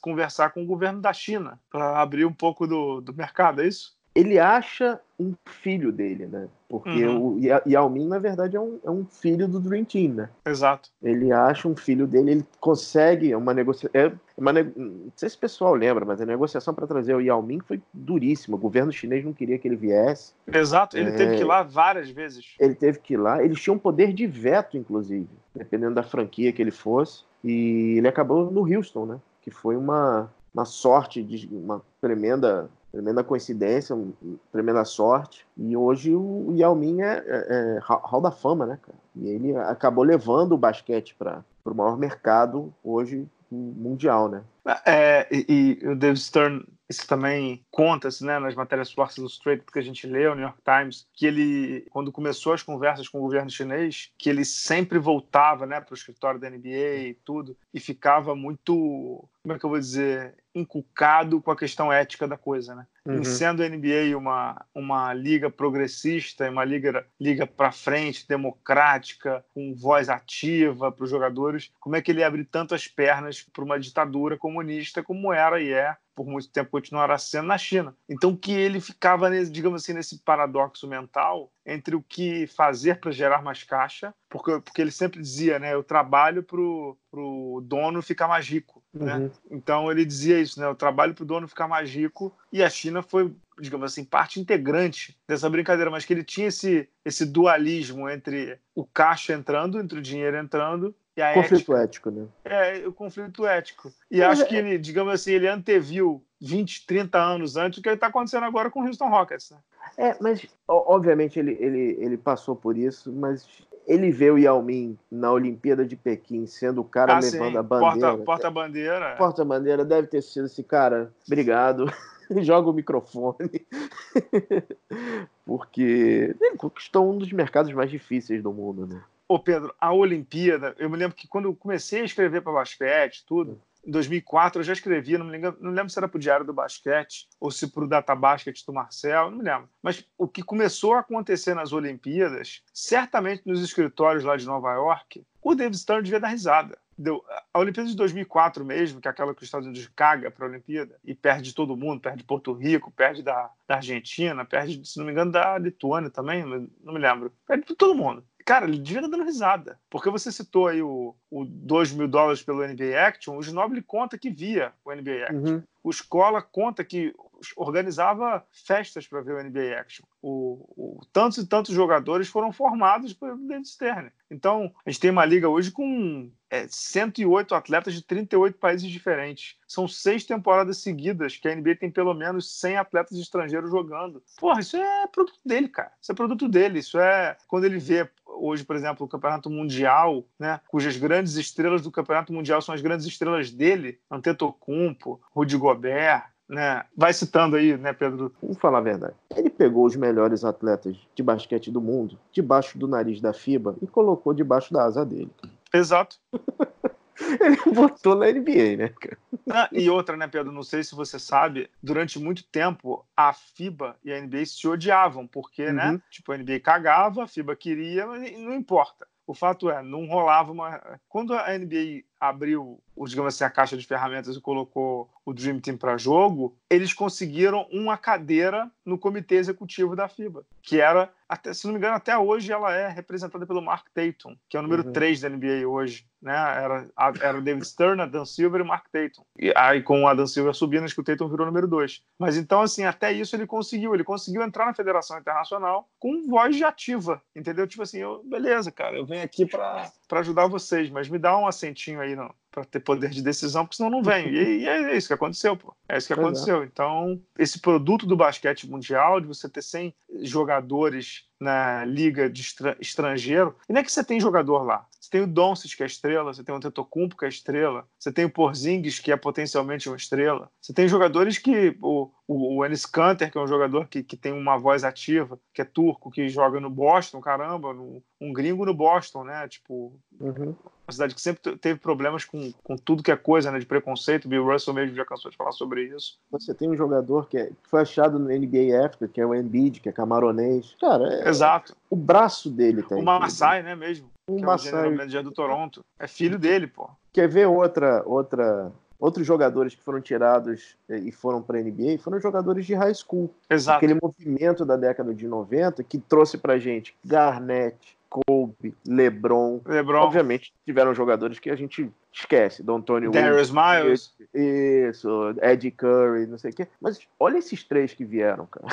[0.00, 3.97] conversar com o governo da China para abrir um pouco do, do mercado, é isso?
[4.18, 6.48] Ele acha um filho dele, né?
[6.68, 7.36] Porque uhum.
[7.36, 10.28] o Yao Ming, na verdade, é um, é um, filho do Dream Team, né?
[10.44, 10.90] Exato.
[11.00, 13.90] Ele acha um filho dele, ele consegue uma negociação.
[13.94, 14.64] É uma ne...
[14.74, 17.80] Não sei se o pessoal lembra, mas a negociação para trazer o Yao Ming foi
[17.94, 18.56] duríssima.
[18.56, 20.32] O governo chinês não queria que ele viesse.
[20.52, 21.16] Exato, ele é...
[21.16, 22.56] teve que ir lá várias vezes.
[22.58, 23.42] Ele teve que ir lá.
[23.42, 27.22] Eles tinham poder de veto, inclusive, dependendo da franquia que ele fosse.
[27.44, 29.20] E ele acabou no Houston, né?
[29.42, 34.12] Que foi uma, uma sorte, de uma tremenda tremenda coincidência, uma
[34.50, 35.46] tremenda sorte.
[35.56, 38.98] E hoje o Yao Ming é, é, é hall da fama, né, cara?
[39.14, 44.42] E ele acabou levando o basquete para o maior mercado hoje mundial, né?
[44.84, 49.78] É, e, e o Dave Stern isso também conta-se né, nas matérias Sports Illustrated que
[49.78, 53.50] a gente leu, New York Times, que ele, quando começou as conversas com o governo
[53.50, 58.34] chinês, que ele sempre voltava né, para o escritório da NBA e tudo, e ficava
[58.34, 62.74] muito, como é que eu vou dizer, inculcado com a questão ética da coisa.
[62.74, 62.86] Né?
[63.06, 63.24] Uhum.
[63.24, 70.08] sendo a NBA uma, uma liga progressista, uma liga, liga para frente, democrática, com voz
[70.08, 74.36] ativa para os jogadores, como é que ele abre tanto as pernas para uma ditadura
[74.36, 77.94] comunista como era e é por muito tempo continuará sendo na China.
[78.08, 83.40] Então que ele ficava, digamos assim, nesse paradoxo mental entre o que fazer para gerar
[83.40, 88.48] mais caixa, porque, porque ele sempre dizia, né, eu trabalho para o dono ficar mais
[88.48, 88.82] rico.
[88.92, 89.16] Né?
[89.16, 89.30] Uhum.
[89.48, 92.68] Então ele dizia isso, né, eu trabalho para o dono ficar mais rico, e a
[92.68, 98.10] China foi, digamos assim, parte integrante dessa brincadeira, mas que ele tinha esse, esse dualismo
[98.10, 100.92] entre o caixa entrando, entre o dinheiro entrando
[101.34, 101.84] conflito ética.
[101.84, 102.26] ético, né?
[102.44, 103.92] É, o conflito ético.
[104.10, 104.46] E Mas acho é...
[104.46, 108.70] que ele, digamos assim, ele anteviu 20, 30 anos antes o que está acontecendo agora
[108.70, 109.50] com o Houston Rockets.
[109.50, 109.58] Né?
[109.96, 113.46] É, mas obviamente ele, ele, ele passou por isso, mas
[113.86, 117.56] ele vê o Yao Ming na Olimpíada de Pequim sendo o cara ah, levando sim.
[117.56, 118.18] a bandeira.
[118.18, 118.98] Porta-bandeira.
[118.98, 121.10] Porta Porta-bandeira deve ter sido esse cara.
[121.26, 121.90] Obrigado.
[122.42, 123.66] Joga o microfone.
[125.46, 129.00] Porque ele conquistou um dos mercados mais difíceis do mundo, né?
[129.30, 133.26] Ô, Pedro, a Olimpíada, eu me lembro que quando eu comecei a escrever para basquete,
[133.26, 136.20] tudo, em 2004 eu já escrevia, não me lembro, não lembro se era para o
[136.20, 139.68] Diário do Basquete ou se para o Data Basket do Marcel, não me lembro.
[139.82, 145.22] Mas o que começou a acontecer nas Olimpíadas, certamente nos escritórios lá de Nova York,
[145.42, 146.78] o David Stern devia dar risada.
[146.96, 147.22] Deu,
[147.52, 150.48] a Olimpíada de 2004 mesmo, que é aquela que os Estados Unidos caga para a
[150.48, 155.04] Olimpíada e perde todo mundo, perde Porto Rico, perde da, da Argentina, perde, se não
[155.04, 157.30] me engano, da Lituânia também, não me lembro.
[157.46, 159.78] Perde todo mundo cara, ele devia estar dando risada.
[159.90, 164.16] Porque você citou aí o, o 2 mil dólares pelo NBA Action, o Ginobili conta
[164.16, 165.56] que via o NBA Action.
[165.56, 165.62] Uhum.
[165.84, 167.14] O Escola conta que
[167.56, 170.04] organizava festas para ver o NBA Action.
[170.20, 174.10] O, o, tantos e tantos jogadores foram formados pelo David Stern.
[174.30, 179.56] Então, a gente tem uma liga hoje com é, 108 atletas de 38 países diferentes.
[179.66, 184.22] São seis temporadas seguidas que a NBA tem pelo menos 100 atletas estrangeiros jogando.
[184.38, 185.92] Porra, isso é produto dele, cara.
[186.00, 186.78] Isso é produto dele.
[186.80, 191.82] Isso é quando ele vê hoje, por exemplo, o Campeonato Mundial, né, cujas grandes estrelas
[191.82, 196.84] do Campeonato Mundial são as grandes estrelas dele, Antetokounmpo, Rudy Gobert, né?
[196.96, 198.32] Vai citando aí, né, Pedro?
[198.40, 199.14] Vamos falar a verdade.
[199.36, 203.86] Ele pegou os melhores atletas de basquete do mundo debaixo do nariz da FIBA e
[203.86, 205.30] colocou debaixo da asa dele.
[205.72, 206.16] Exato.
[207.40, 209.18] Ele botou na NBA, né, cara?
[209.50, 210.52] Ah, e outra, né, Pedro?
[210.52, 215.26] Não sei se você sabe, durante muito tempo a FIBA e a NBA se odiavam,
[215.26, 215.92] porque, né, uhum.
[215.94, 216.02] né?
[216.10, 219.06] Tipo, a NBA cagava, a FIBA queria, mas não importa.
[219.26, 220.98] O fato é, não rolava uma.
[221.08, 225.76] Quando a NBA abriu, digamos assim, a caixa de ferramentas e colocou o Dream Team
[225.76, 231.66] para jogo, eles conseguiram uma cadeira no comitê executivo da FIBA, que era, até, se
[231.66, 234.86] não me engano, até hoje ela é representada pelo Mark Tatum, que é o número
[234.86, 234.92] uhum.
[234.92, 236.06] 3 da NBA hoje.
[236.20, 236.34] Né?
[236.34, 236.88] Era,
[237.20, 239.22] era o David Stern, Dan Silver e Mark Tatum.
[239.38, 242.02] E aí, com o Dan Silver subindo, acho que o Tatum virou número 2.
[242.18, 243.94] Mas então, assim, até isso ele conseguiu.
[243.94, 247.68] Ele conseguiu entrar na Federação Internacional com voz de ativa, entendeu?
[247.68, 251.46] Tipo assim, eu, beleza, cara, eu venho aqui para ajudar vocês, mas me dá um
[251.46, 252.16] assentinho aí
[252.50, 254.28] para ter poder de decisão, porque senão não vem.
[254.28, 255.74] E, e, é isso que aconteceu, pô.
[255.88, 256.28] É isso que pois é.
[256.28, 256.62] aconteceu.
[256.62, 256.64] É.
[256.66, 262.42] Então, esse produto do basquete mundial, de você ter 100 jogadores na liga de
[262.80, 264.86] estrangeiro, e não é que você tem jogador lá.
[265.00, 268.10] Você tem o Doncic, que é estrela, você tem o Tetocumpo, que é estrela, você
[268.12, 270.50] tem o Porzingis, que é potencialmente uma estrela.
[270.60, 274.16] Você tem jogadores que o, o, o Enes Kanter, que é um jogador que, que
[274.16, 278.66] tem uma voz ativa, que é turco, que joga no Boston, caramba, no, um gringo
[278.66, 279.46] no Boston, né?
[279.48, 280.52] Tipo, Uhum.
[280.86, 283.60] uma cidade que sempre teve problemas com, com tudo que é coisa, né?
[283.60, 284.26] De preconceito.
[284.28, 286.18] Bill Russell mesmo já cansou de falar sobre isso.
[286.32, 289.32] Você tem um jogador que, é- que foi achado no NBA Africa, que é o
[289.32, 290.74] Embiid, que é camaronês.
[290.80, 291.76] Cara, é- Exato.
[291.88, 293.02] o braço dele tá O.
[293.04, 294.10] Masai, né, mesmo?
[294.28, 295.84] O que é o do Toronto.
[295.98, 296.88] É filho dele, pô.
[297.12, 301.98] Quer ver outra, outra, outros jogadores que foram tirados e foram para a NBA?
[301.98, 303.34] Foram jogadores de high school.
[303.48, 303.78] Exato.
[303.78, 309.60] Aquele movimento da década de 90 que trouxe pra gente Garnett, Kobe, LeBron.
[309.66, 314.14] LeBron, Obviamente tiveram jogadores que a gente esquece, Don Antônio Darius Miles.
[314.34, 316.68] Isso, Ed Curry, não sei o quê.
[316.80, 318.68] Mas olha esses três que vieram, cara.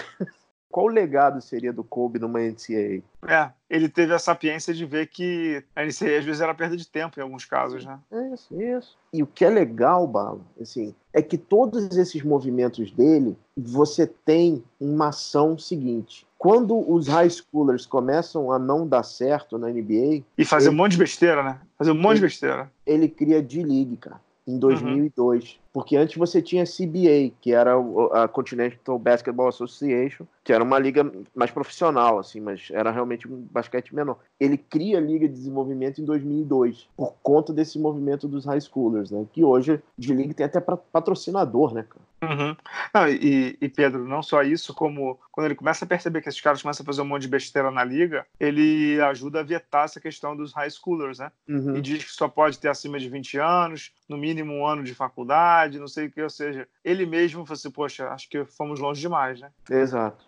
[0.76, 3.02] Qual o legado seria do Kobe numa NCAA?
[3.26, 6.86] É, ele teve a sapiência de ver que a NCAA às vezes era perda de
[6.86, 7.98] tempo em alguns casos, né?
[8.34, 8.98] Isso, isso.
[9.14, 14.62] E o que é legal, Bala, assim, é que todos esses movimentos dele, você tem
[14.78, 16.28] uma ação seguinte.
[16.38, 20.78] Quando os high schoolers começam a não dar certo na NBA, E fazer Ele- um
[20.78, 21.58] monte de besteira, né?
[21.78, 22.70] Fazer um monte de Ele- besteira.
[22.86, 25.58] ele cria D-League, cara, em 2002.
[25.76, 27.74] Porque antes você tinha CBA, que era
[28.14, 33.46] a Continental Basketball Association, que era uma liga mais profissional, assim, mas era realmente um
[33.52, 34.18] basquete menor.
[34.40, 39.12] Ele cria a Liga de Desenvolvimento em 2002, por conta desse movimento dos high schoolers,
[39.12, 39.26] né?
[39.34, 42.06] Que hoje D-League tem até patrocinador, né, cara?
[42.22, 42.56] Uhum.
[42.94, 46.42] Não, e, e, Pedro, não só isso, como quando ele começa a perceber que esses
[46.42, 50.00] caras começam a fazer um monte de besteira na liga, ele ajuda a vetar essa
[50.00, 51.32] questão dos high schoolers, né?
[51.48, 51.76] Uhum.
[51.76, 54.96] E diz que só pode ter acima de 20 anos, no mínimo um ano de
[54.96, 58.80] faculdade, não sei o que, ou seja, ele mesmo falou assim, poxa, acho que fomos
[58.80, 59.52] longe demais, né?
[59.70, 60.26] Exato.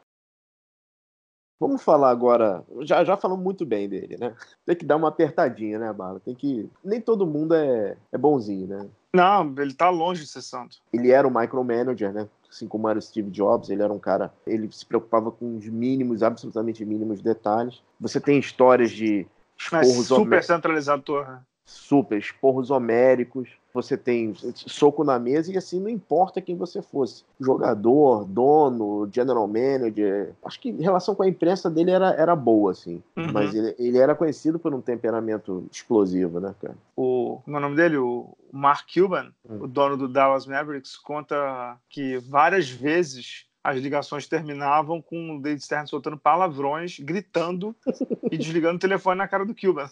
[1.59, 2.63] Vamos falar agora.
[2.81, 4.35] Já, já falamos muito bem dele, né?
[4.65, 6.19] Tem que dar uma apertadinha, né, Bala?
[6.19, 6.69] Tem que.
[6.83, 8.88] Nem todo mundo é, é bonzinho, né?
[9.13, 10.77] Não, ele tá longe de ser santo.
[10.93, 12.29] Ele era o micromanager, né?
[12.47, 14.31] Assim como era o Steve Jobs, ele era um cara.
[14.45, 17.81] Ele se preocupava com os mínimos, absolutamente mínimos detalhes.
[17.99, 19.25] Você tem histórias de
[19.71, 21.39] Mas super homé- centralizador?
[21.68, 23.49] Super esporros homéricos.
[23.74, 27.24] Você tem soco na mesa e assim não importa quem você fosse.
[27.39, 30.34] Jogador, dono, general manager.
[30.43, 33.03] Acho que a relação com a imprensa dele era, era boa, assim.
[33.15, 33.32] Uhum.
[33.32, 36.76] Mas ele, ele era conhecido por um temperamento explosivo, né, cara?
[36.95, 37.97] o, como é o nome dele?
[37.97, 39.59] O Mark Cuban, Hum.
[39.63, 45.61] o dono do Dallas Mavericks, conta que várias vezes as ligações terminavam com o David
[45.61, 47.76] Stern soltando palavrões, gritando
[48.32, 49.89] e desligando o telefone na cara do Cuban.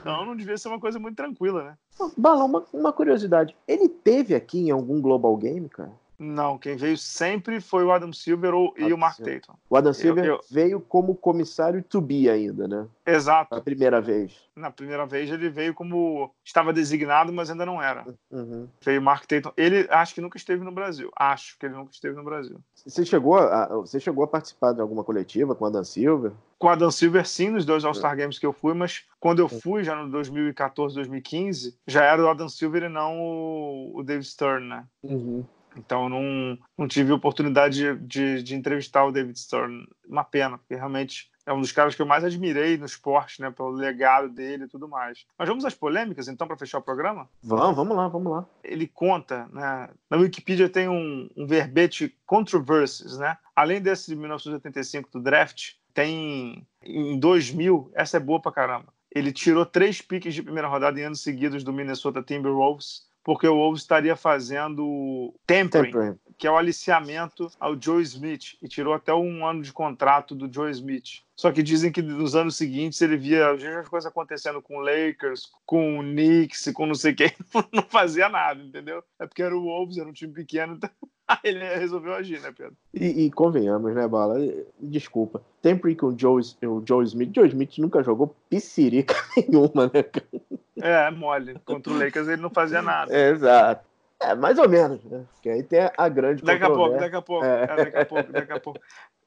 [0.00, 1.78] Então não devia ser uma coisa muito tranquila, né?
[2.16, 3.56] Balão, uma, uma curiosidade.
[3.66, 5.92] Ele teve aqui em algum Global Game, cara?
[6.18, 9.40] Não, quem veio sempre foi o Adam Silver ou, e Adam o Mark Silver.
[9.40, 9.58] Tatum.
[9.70, 12.88] O Adam Silver eu- veio como comissário to be ainda, né?
[13.06, 13.54] Exato.
[13.54, 14.32] A primeira vez.
[14.56, 18.04] Na primeira vez ele veio como estava designado, mas ainda não era.
[18.30, 18.66] Uhum.
[18.80, 19.52] Veio o Mark Tatum.
[19.56, 21.08] Ele acho que nunca esteve no Brasil.
[21.16, 22.58] Acho que ele nunca esteve no Brasil.
[22.74, 26.32] Você chegou, a, você chegou a participar de alguma coletiva com o Adam Silver?
[26.58, 29.48] com o Adam Silver, sim, nos dois All-Star Games que eu fui, mas quando eu
[29.48, 34.26] fui, já no 2014, 2015, já era o Adam Silver e não o, o David
[34.26, 34.84] Stern, né?
[35.04, 35.44] Uhum.
[35.78, 39.86] Então não, não tive oportunidade de, de, de entrevistar o David Stern.
[40.06, 43.50] Uma pena, porque realmente é um dos caras que eu mais admirei no esporte, né?
[43.50, 45.24] Pelo legado dele e tudo mais.
[45.38, 47.26] Mas vamos às polêmicas, então, para fechar o programa?
[47.42, 48.46] Vamos, vamos lá, vamos lá.
[48.62, 49.88] ele conta, né?
[50.10, 53.38] Na Wikipedia tem um, um verbete controversies, né?
[53.56, 58.92] Além desse de 1985 do draft, tem em 2000, essa é boa pra caramba.
[59.10, 63.56] Ele tirou três piques de primeira rodada em anos seguidos do Minnesota Timberwolves, porque o
[63.56, 66.18] Wolves estaria fazendo tampering, Sempre.
[66.38, 70.50] que é o aliciamento ao Joe Smith, e tirou até um ano de contrato do
[70.50, 71.20] Joe Smith.
[71.36, 75.50] Só que dizem que nos anos seguintes ele via as coisas acontecendo com o Lakers,
[75.66, 77.30] com o Knicks, com não sei quem,
[77.70, 79.04] não fazia nada, entendeu?
[79.18, 80.88] É porque era o Wolves, era um time pequeno, então
[81.28, 82.78] aí ele resolveu agir, né, Pedro?
[82.94, 84.36] E, e convenhamos, né, Bala?
[84.80, 85.42] Desculpa.
[85.62, 87.34] Sempre com o Joe, o Joe Smith.
[87.34, 90.47] Joe Smith nunca jogou piscirica nenhuma, né, cara?
[90.82, 91.58] É, mole.
[91.64, 93.12] Contra o Lakers ele não fazia nada.
[93.14, 93.84] É, exato.
[94.20, 95.24] É, mais ou menos, né?
[95.32, 97.62] Porque aí tem a grande Daqui a pouco, daqui a pouco, É.
[97.62, 98.80] é, daqui a pouco, daqui a pouco.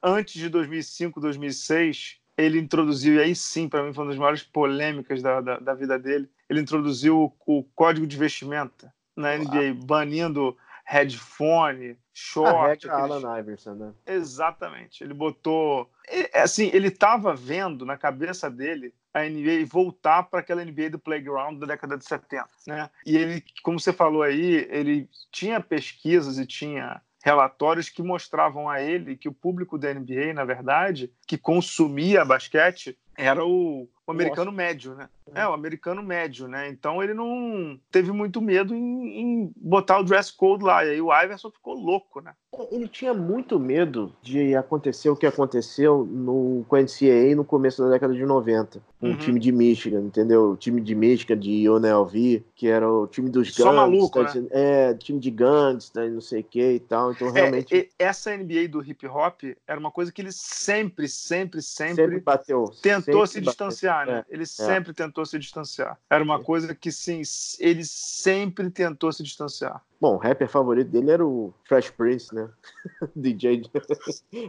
[0.04, 4.44] Antes de 2005, 2006, ele introduziu, e aí sim, para mim foi uma das maiores
[4.44, 9.76] polêmicas da, da, da vida dele, ele introduziu o, o código de vestimenta na NBA,
[9.86, 12.86] banindo headphone, A short.
[12.88, 13.92] regra aqueles- Alan Iverson, né?
[14.06, 15.04] Exatamente.
[15.04, 15.90] Ele botou.
[16.34, 21.60] Assim, ele estava vendo na cabeça dele a NBA voltar para aquela NBA do playground
[21.60, 22.90] da década de 70, né?
[23.06, 28.82] E ele, como você falou aí, ele tinha pesquisas e tinha relatórios que mostravam a
[28.82, 34.52] ele que o público da NBA, na verdade, que consumia basquete, era o, o americano
[34.52, 34.58] Nossa.
[34.58, 35.10] médio, né?
[35.34, 35.42] É.
[35.42, 36.70] é, o americano médio, né?
[36.70, 40.86] Então ele não teve muito medo em, em, botar o dress code lá.
[40.86, 42.34] E aí o Iverson ficou louco, né?
[42.70, 47.82] Ele tinha muito medo de acontecer o que aconteceu no, com a NCAA no começo
[47.82, 48.82] da década de 90.
[49.02, 49.18] Um uhum.
[49.18, 50.52] time de Michigan, entendeu?
[50.52, 54.30] O time de Michigan, de UNLV, que era o time dos Só maluco, né?
[54.52, 57.12] É, time de gangs, né, não sei o que e tal.
[57.12, 57.76] Então, é, realmente.
[57.76, 62.20] É, essa NBA do hip hop era uma coisa que ele sempre, sempre, sempre, sempre
[62.20, 62.66] bateu.
[62.82, 64.20] Tentou sempre se distanciar, né?
[64.20, 64.46] É, ele é.
[64.46, 65.98] sempre tentou se distanciar.
[66.10, 67.22] Era uma coisa que, sim,
[67.60, 69.82] ele sempre tentou se distanciar.
[70.00, 72.50] Bom, o rapper favorito dele era o Fresh Prince, né?
[73.16, 73.64] DJ.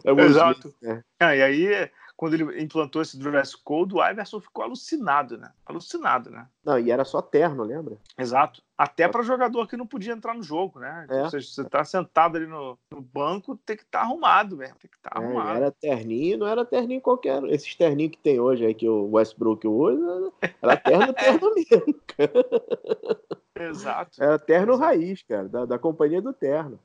[0.04, 0.68] é Exato.
[0.68, 1.04] Smith, né?
[1.20, 1.90] ah, e aí
[2.22, 5.50] quando ele implantou esse dress code, o Iverson ficou alucinado, né?
[5.66, 6.46] Alucinado, né?
[6.64, 7.96] Não, e era só terno, lembra?
[8.16, 8.62] Exato.
[8.78, 11.04] Até para jogador que não podia entrar no jogo, né?
[11.10, 11.24] É.
[11.24, 14.76] Ou seja, você tá sentado ali no, no banco, tem que estar tá arrumado mesmo,
[14.76, 15.56] tem que estar tá é, arrumado.
[15.56, 17.42] Era terninho, não era terninho qualquer.
[17.46, 22.00] Esses terninhos que tem hoje aí, que o Westbrook usa, era terno, terno mesmo.
[23.58, 24.22] Exato.
[24.22, 24.84] Era terno Exato.
[24.84, 26.78] raiz, cara, da, da companhia do terno.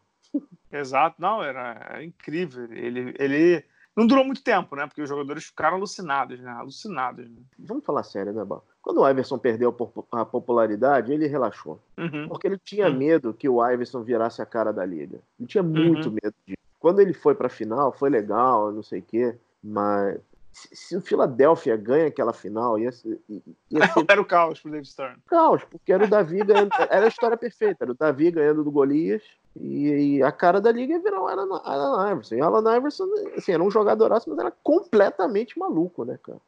[0.72, 2.64] Exato, não, era, era incrível.
[2.74, 3.64] Ele, ele
[3.98, 4.86] não durou muito tempo, né?
[4.86, 6.52] Porque os jogadores ficaram alucinados, né?
[6.52, 7.28] Alucinados.
[7.28, 7.42] Né?
[7.58, 8.64] Vamos falar sério, né, Bal?
[8.80, 9.76] Quando o Iverson perdeu
[10.12, 11.80] a popularidade, ele relaxou.
[11.98, 12.28] Uhum.
[12.28, 12.96] Porque ele tinha uhum.
[12.96, 15.20] medo que o Iverson virasse a cara da liga.
[15.40, 16.16] Ele tinha muito uhum.
[16.22, 16.58] medo disso.
[16.80, 19.36] Quando ele foi pra final, foi legal, não sei o quê.
[19.64, 20.20] Mas
[20.52, 23.42] se o Philadelphia ganha aquela final, ia ser, ia
[23.94, 24.06] ser...
[24.08, 25.18] era o caos pro David Stern.
[25.26, 26.70] Caos, porque era o Davi ganhando.
[26.88, 27.84] Era a história perfeita.
[27.84, 29.24] Era o Davi ganhando do Golias
[29.60, 32.36] e, e, a cara da liga virou o Alan, Alan Iverson.
[32.36, 33.06] E Alan Iverson,
[33.36, 36.40] assim, era um jogador mas era completamente maluco, né, cara?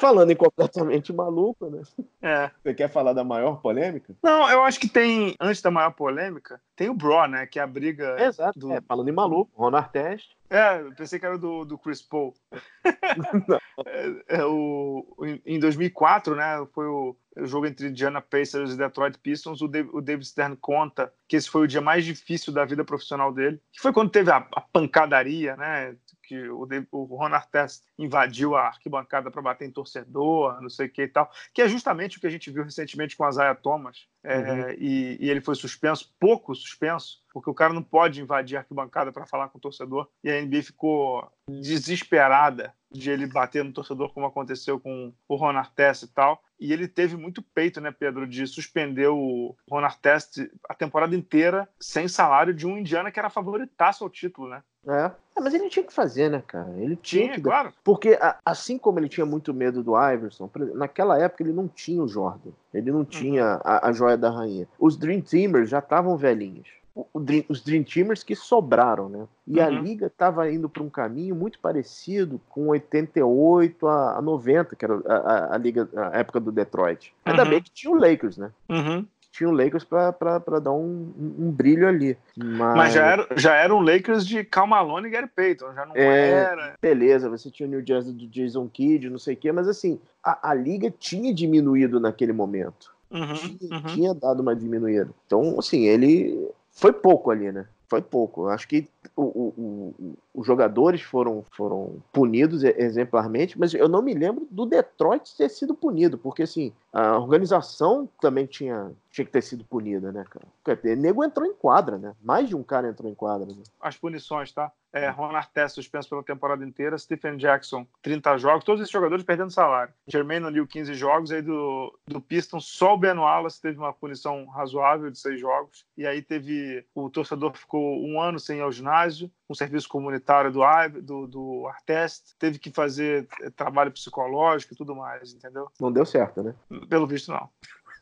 [0.00, 1.82] Falando em completamente maluco, né?
[2.22, 2.50] É.
[2.62, 4.14] Você quer falar da maior polêmica?
[4.22, 7.46] Não, eu acho que tem, antes da maior polêmica, tem o Bro, né?
[7.46, 8.16] Que é a briga.
[8.20, 8.58] Exato.
[8.58, 8.72] Do...
[8.72, 10.36] É, falando em maluco, Ron Artest.
[10.50, 12.34] É, pensei que era do, do Chris Paul.
[13.86, 15.04] é, é, o,
[15.44, 16.66] em 2004, né?
[16.72, 19.60] Foi o, o jogo entre Indiana Pacers e Detroit Pistons.
[19.60, 22.84] O, Dave, o David Stern conta que esse foi o dia mais difícil da vida
[22.84, 23.60] profissional dele.
[23.72, 25.94] Que foi quando teve a, a pancadaria, né?
[26.28, 30.90] Que o, o Ron Artest invadiu a arquibancada para bater em torcedor, não sei o
[30.90, 33.54] que e tal, que é justamente o que a gente viu recentemente com a Zaya
[33.54, 34.70] Thomas, é, uhum.
[34.78, 39.10] e, e, ele foi suspenso, pouco suspenso, porque o cara não pode invadir a arquibancada
[39.10, 44.12] para falar com o torcedor, e a NBA ficou desesperada de ele bater no torcedor,
[44.12, 48.26] como aconteceu com o Ron Artest e tal, e ele teve muito peito, né, Pedro,
[48.26, 53.30] de suspender o Ron Artest a temporada inteira sem salário de um Indiana que era
[53.30, 54.62] favoritaço ao título, né?
[54.86, 55.10] É.
[55.36, 55.40] é.
[55.40, 56.70] mas ele tinha que fazer, né, cara?
[56.78, 57.42] Ele tinha, tinha que...
[57.42, 57.72] claro.
[57.84, 62.08] Porque assim como ele tinha muito medo do Iverson, naquela época ele não tinha o
[62.08, 62.50] Jordan.
[62.72, 63.60] Ele não tinha uhum.
[63.64, 64.66] a, a joia da rainha.
[64.78, 66.68] Os Dream Teamers já estavam velhinhos.
[67.14, 69.26] Dream, os Dream Teamers que sobraram, né?
[69.46, 69.64] E uhum.
[69.64, 74.84] a liga estava indo para um caminho muito parecido com 88 a, a 90, que
[74.84, 77.12] era a, a, a, liga, a época do Detroit.
[77.24, 77.50] Ainda uhum.
[77.50, 78.50] bem que tinha o Lakers, né?
[78.68, 82.16] Uhum tinha o Lakers para dar um, um, brilho ali.
[82.36, 82.76] Mas...
[82.76, 85.94] Mas, já, era, já era um Lakers de Cal Malone e Gary Payton, já não
[85.94, 86.74] é, era.
[86.82, 90.00] Beleza, você tinha o New Jersey do Jason Kidd, não sei o quê, mas assim,
[90.24, 92.92] a, a liga tinha diminuído naquele momento.
[93.10, 93.82] Uhum, tinha, uhum.
[93.86, 95.10] tinha dado uma diminuída.
[95.26, 97.66] Então, assim, ele foi pouco ali, né?
[97.88, 98.48] Foi pouco.
[98.48, 104.14] Acho que o, o, o, os jogadores foram, foram punidos exemplarmente, mas eu não me
[104.14, 109.42] lembro do Detroit ter sido punido, porque assim, a organização também tinha, tinha que ter
[109.42, 110.46] sido punida, né, cara?
[110.66, 112.14] O nego entrou em quadra, né?
[112.22, 113.46] Mais de um cara entrou em quadra.
[113.46, 113.62] Né?
[113.80, 114.70] As punições, tá?
[114.92, 119.50] É, Ron Artest suspenso pela temporada inteira, Stephen Jackson 30 jogos, todos esses jogadores perdendo
[119.50, 119.92] salário.
[120.06, 124.46] Jermaine O'Neal 15 jogos, aí do, do Pistons só o Ben Wallace teve uma punição
[124.46, 128.72] razoável de 6 jogos, e aí teve o torcedor ficou um ano sem ir ao
[128.72, 130.60] ginásio, um serviço comunitário do,
[131.02, 135.68] do, do Artest, teve que fazer eh, trabalho psicológico e tudo mais, entendeu?
[135.80, 136.54] Não deu certo, né?
[136.88, 137.48] Pelo visto, não.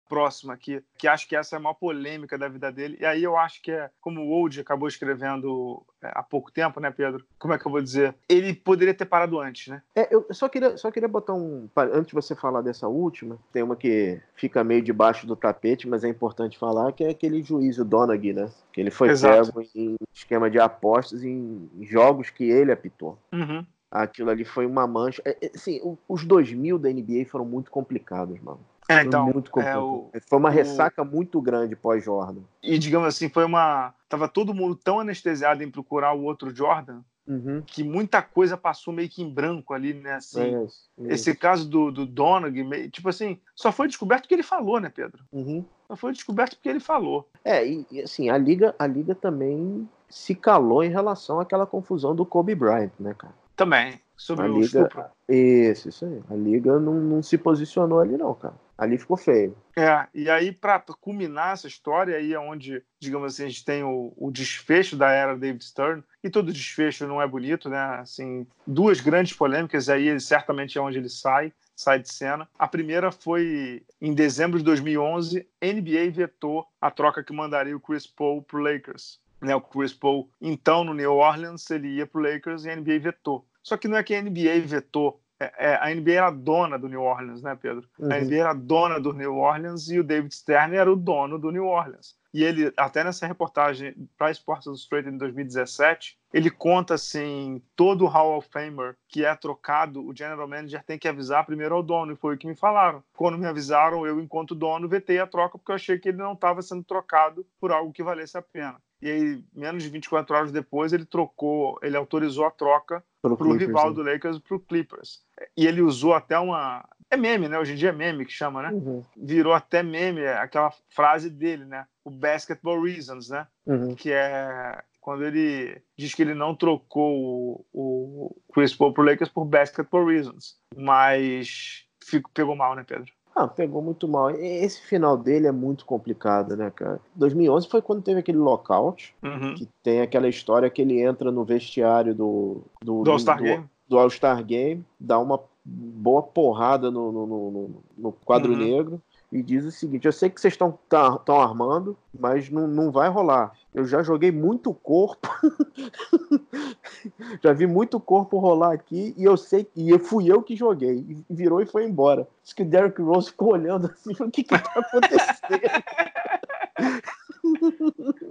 [0.10, 2.98] próxima aqui, que acho que essa é a maior polêmica da vida dele.
[3.00, 6.80] E aí eu acho que é, como o Old acabou escrevendo é, há pouco tempo,
[6.80, 7.24] né, Pedro?
[7.38, 8.16] Como é que eu vou dizer?
[8.28, 9.82] Ele poderia ter parado antes, né?
[9.96, 11.70] É, eu só queria, só queria botar um.
[11.78, 16.04] Antes de você falar dessa última, tem uma que fica meio debaixo do tapete, mas
[16.04, 18.50] é importante falar, que é aquele juiz, o Donaghy, né?
[18.74, 19.54] Que ele foi Exato.
[19.54, 23.18] pego em esquema de apostas em jogos que ele apitou.
[23.32, 23.64] Uhum.
[23.92, 25.22] Aquilo ali foi uma mancha.
[25.26, 28.60] É, assim, os 2000 da NBA foram muito complicados, mano.
[28.90, 31.06] É, então, é, o, foi uma ressaca o...
[31.06, 32.42] muito grande pós-Jordan.
[32.62, 33.94] E digamos assim, foi uma.
[34.10, 37.62] Tava todo mundo tão anestesiado em procurar o outro Jordan uhum.
[37.66, 40.16] que muita coisa passou meio que em branco ali, né?
[40.16, 44.34] Assim, é isso, é esse caso do, do Donag, tipo assim, só foi descoberto que
[44.34, 45.24] ele falou, né, Pedro?
[45.32, 45.64] Uhum.
[45.88, 47.30] Só foi descoberto porque ele falou.
[47.46, 52.16] É, e, e, assim, a Liga, a Liga também se calou em relação àquela confusão
[52.16, 53.34] do Kobe Bryant, né, cara?
[53.56, 54.02] Também.
[54.18, 55.04] Sobre a o Liga, estupro.
[55.30, 56.22] Isso, isso aí.
[56.30, 58.56] A Liga não, não se posicionou ali, não, cara.
[58.80, 59.58] Ali ficou feio.
[59.78, 63.84] É, e aí, para culminar essa história, aí é onde, digamos assim, a gente tem
[63.84, 67.78] o, o, desfecho da era David Stern, e todo desfecho não é bonito, né?
[68.00, 72.48] Assim, duas grandes polêmicas, aí certamente é onde ele sai, sai de cena.
[72.58, 78.08] A primeira foi em dezembro de 2011, NBA vetou a troca que mandaria o Chris
[78.08, 79.20] Paul pro Lakers.
[79.42, 83.00] Né, o Chris Paul, então no New Orleans, ele ia pro Lakers e a NBA
[83.00, 83.46] vetou.
[83.64, 86.90] Só que não é que a NBA vetou, é, é, a NBA era dona do
[86.90, 87.88] New Orleans, né, Pedro?
[87.98, 88.12] Uhum.
[88.12, 91.50] A NBA era dona do New Orleans e o David Stern era o dono do
[91.52, 92.18] New Orleans.
[92.34, 98.38] E ele, até nessa reportagem para Sports Illustrated em 2017, ele conta assim: todo Hall
[98.38, 102.18] of Famer que é trocado, o general manager tem que avisar primeiro ao dono, e
[102.18, 103.04] foi o que me falaram.
[103.14, 106.34] Quando me avisaram, eu, enquanto dono, vetei a troca porque eu achei que ele não
[106.34, 108.80] estava sendo trocado por algo que valesse a pena.
[109.02, 113.54] E aí, menos de 24 horas depois, ele trocou, ele autorizou a troca para o
[113.54, 115.22] rival do Lakers para o Clippers.
[115.56, 116.88] E ele usou até uma.
[117.10, 117.58] É meme, né?
[117.58, 118.70] Hoje em dia é meme que chama, né?
[118.72, 119.04] Uhum.
[119.18, 121.86] Virou até meme aquela frase dele, né?
[122.04, 123.48] O Basketball Reasons, né?
[123.66, 123.96] Uhum.
[123.96, 129.32] Que é quando ele diz que ele não trocou o, o Chris Paul pro Lakers
[129.32, 130.58] por Basketball Reasons.
[130.76, 133.12] Mas fico, pegou mal, né, Pedro?
[133.36, 134.32] Ah, pegou muito mal.
[134.32, 137.00] Esse final dele é muito complicado, né, cara?
[137.16, 139.56] 2011 foi quando teve aquele lockout, uhum.
[139.56, 142.62] que tem aquela história que ele entra no vestiário do...
[142.84, 143.66] Do, do All-Star Game.
[143.88, 148.58] Do All-Star Game, dá uma boa porrada no, no, no, no quadro uhum.
[148.58, 149.02] negro
[149.32, 153.10] e diz o seguinte: eu sei que vocês estão tá, armando, mas não, não vai
[153.10, 153.52] rolar.
[153.74, 155.30] Eu já joguei muito corpo,
[157.44, 161.06] já vi muito corpo rolar aqui e eu sei e fui eu que joguei.
[161.08, 162.28] E virou e foi embora.
[162.44, 165.60] Diz que o Derrick Rose ficou olhando assim: o que que tá acontecendo?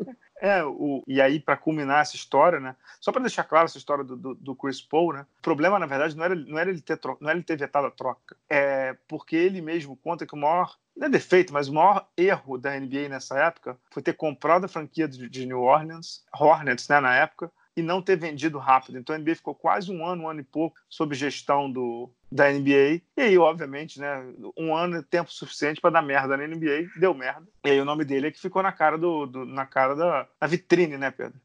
[0.40, 2.76] É, o, e aí, para culminar essa história, né?
[3.00, 5.26] Só para deixar claro essa história do, do, do, Chris Paul, né?
[5.38, 7.86] O problema, na verdade, não era, não era, ele, ter não era ele ter vetado
[7.86, 8.36] a troca.
[8.48, 12.56] É porque ele mesmo conta que o maior, não é defeito, mas o maior erro
[12.56, 17.00] da NBA nessa época foi ter comprado a franquia de, de New Orleans, Hornets, né,
[17.00, 18.98] na época, e não ter vendido rápido.
[18.98, 22.50] Então a NBA ficou quase um ano, um ano e pouco sob gestão do, da
[22.50, 23.00] NBA.
[23.16, 24.26] E aí, obviamente, né,
[24.56, 27.46] um ano é tempo suficiente para dar merda na NBA, deu merda.
[27.64, 30.26] E aí o nome dele é que ficou na cara do, do na cara da
[30.40, 31.38] na vitrine, né, Pedro?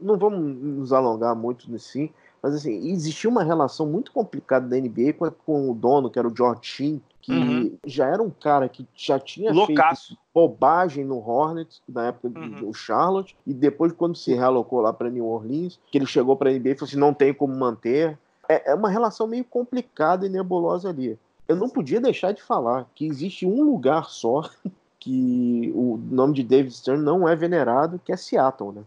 [0.00, 2.10] Não vamos nos alongar muito nisso, sim,
[2.42, 6.26] mas assim, existia uma relação muito complicada da NBA com, com o dono, que era
[6.26, 7.00] o George
[7.30, 7.78] que uhum.
[7.86, 10.08] já era um cara que já tinha Loucaço.
[10.08, 12.50] feito bobagem no Hornets, na época uhum.
[12.50, 16.50] do Charlotte, e depois quando se realocou lá para New Orleans, que ele chegou para
[16.50, 18.18] a NBA e falou assim, não tem como manter.
[18.48, 21.18] É, é uma relação meio complicada e nebulosa ali.
[21.46, 24.42] Eu não podia deixar de falar que existe um lugar só
[24.98, 28.82] que o nome de David Stern não é venerado, que é Seattle, né?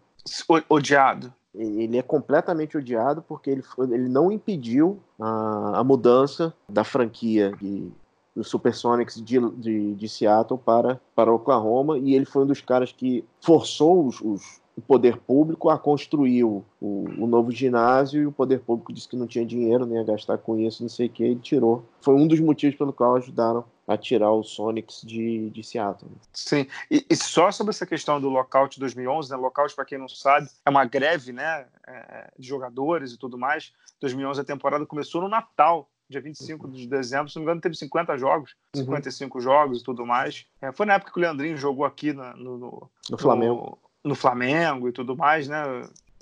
[0.69, 1.33] Odiado.
[1.53, 7.91] Ele é completamente odiado porque ele, ele não impediu a, a mudança da franquia de,
[8.35, 12.91] do Supersonics de, de, de, Seattle para, para Oklahoma e ele foi um dos caras
[12.91, 18.25] que forçou os, os, o poder público a construir o, o, o, novo ginásio e
[18.25, 21.07] o poder público disse que não tinha dinheiro nem a gastar com isso, não sei
[21.07, 21.85] o que, ele tirou.
[22.01, 26.09] Foi um dos motivos pelo qual ajudaram a tirar o Sonics de, de Seattle.
[26.31, 29.35] Sim, e, e, só sobre essa questão do lockout 2011, né?
[29.35, 31.67] Lockout, para quem não sabe, é uma greve, né?
[31.85, 33.73] É, de jogadores e tudo mais.
[33.99, 37.75] 2011 a temporada começou no Natal dia 25 de dezembro, se não me engano, teve
[37.75, 39.43] 50 jogos, 55 uhum.
[39.43, 40.45] jogos e tudo mais.
[40.61, 43.79] É, foi na época que o Leandrinho jogou aqui no, no, no Flamengo.
[44.03, 45.63] No, no, Flamengo e tudo mais, né?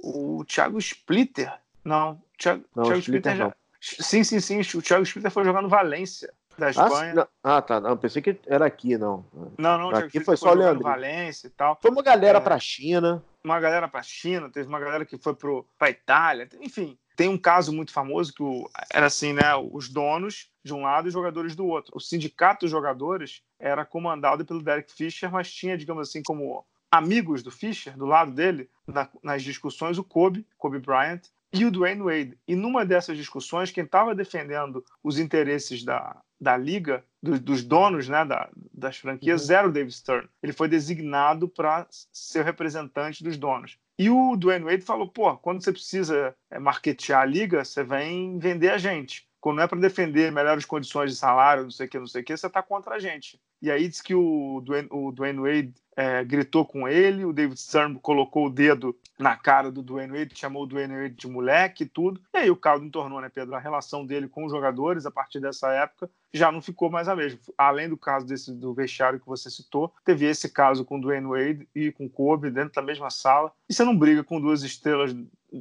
[0.03, 1.51] O Thiago Splitter.
[1.83, 3.55] Não, Thiago, não, Thiago Splitter, Splitter já.
[3.81, 4.59] Sim, sim, sim.
[4.77, 7.27] O Thiago Splitter foi jogar no Valência da Espanha.
[7.43, 7.79] Ah, ah tá.
[7.79, 9.25] Não, pensei que era aqui, não.
[9.57, 9.89] Não, não.
[9.89, 10.83] Aqui foi só o Leandro.
[10.83, 11.77] Valência e tal.
[11.81, 13.23] Foi uma galera é, para a China.
[13.43, 15.35] Uma galera para a China, teve uma galera que foi
[15.77, 16.47] para Itália.
[16.61, 19.55] Enfim, tem um caso muito famoso que o, era assim, né?
[19.55, 21.91] Os donos de um lado e os jogadores do outro.
[21.95, 27.41] O sindicato dos jogadores era comandado pelo Derek Fisher, mas tinha, digamos assim, como amigos
[27.41, 31.21] do Fisher, do lado dele, na, nas discussões, o Kobe, Kobe Bryant,
[31.53, 32.37] e o Dwayne Wade.
[32.47, 38.07] E numa dessas discussões, quem estava defendendo os interesses da, da liga, do, dos donos
[38.07, 39.55] né, da, das franquias, uhum.
[39.55, 40.27] era o Dave Stern.
[40.41, 43.77] Ele foi designado para ser o representante dos donos.
[44.01, 48.39] E o Dwayne Wade falou: pô, quando você precisa é, marketear a liga, você vem
[48.39, 49.29] vender a gente.
[49.41, 52.21] Quando não é para defender melhores condições de salário, não sei o que, não sei
[52.21, 53.41] o que, você está contra a gente.
[53.59, 57.59] E aí diz que o Dwayne, o Dwayne Wade é, gritou com ele, o David
[57.59, 61.83] Stern colocou o dedo na cara do Dwayne Wade, chamou o Dwayne Wade de moleque
[61.83, 62.21] e tudo.
[62.33, 63.55] E aí o caldo entornou, né, Pedro?
[63.55, 67.15] A relação dele com os jogadores a partir dessa época já não ficou mais a
[67.15, 67.39] mesma.
[67.57, 71.27] Além do caso desse do vestiário que você citou, teve esse caso com o Dwayne
[71.27, 73.51] Wade e com o Kobe dentro da mesma sala.
[73.69, 75.15] E você não briga com duas estrelas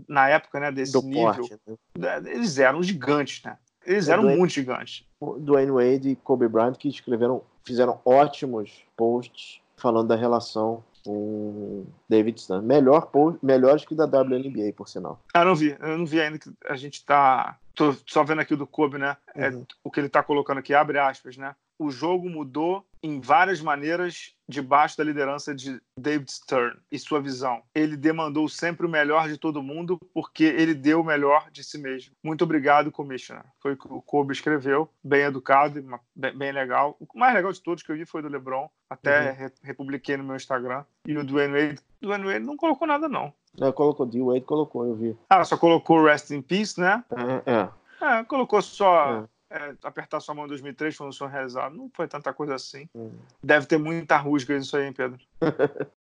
[0.09, 1.35] na época, né, desse do nível.
[1.35, 1.59] Porte,
[1.99, 2.23] né?
[2.27, 3.59] Eles eram gigantes, né?
[3.85, 5.05] Eles eram Dwayne, muito gigantes.
[5.39, 12.41] Dwayne Wade e Kobe Bryant que escreveram, fizeram ótimos posts falando da relação com David
[12.41, 12.67] Stern.
[12.67, 13.11] Melhor,
[13.43, 15.19] melhores que da WNBA, por sinal.
[15.33, 15.77] Ah, não vi.
[15.81, 17.59] Eu não vi ainda que a gente tá.
[17.75, 19.17] Tô só vendo aqui o do Kobe, né?
[19.35, 19.63] É uhum.
[19.63, 21.55] É, o que ele tá colocando aqui, abre aspas, né?
[21.81, 27.63] o jogo mudou em várias maneiras debaixo da liderança de David Stern e sua visão.
[27.75, 31.79] Ele demandou sempre o melhor de todo mundo porque ele deu o melhor de si
[31.79, 32.15] mesmo.
[32.23, 33.45] Muito obrigado, Commissioner.
[33.61, 36.97] Foi o que o Kobe escreveu, bem educado e bem, legal.
[36.99, 39.51] O mais legal de todos que eu vi foi do LeBron, até uhum.
[39.63, 40.85] republiquei no meu Instagram.
[41.07, 43.33] E o Dwayne Wade, Dwayne Wade não colocou nada, não.
[43.59, 45.17] Não, colocou, o Wade colocou, eu vi.
[45.29, 47.05] Ah, só colocou Rest in Peace, né?
[47.47, 48.19] É, é.
[48.19, 49.29] é colocou só...
[49.51, 51.77] É apertar sua mão em 2003 foi um sonho realizado.
[51.77, 52.89] Não foi tanta coisa assim.
[52.95, 53.11] Hum.
[53.43, 55.19] Deve ter muita rusga isso aí, hein, Pedro?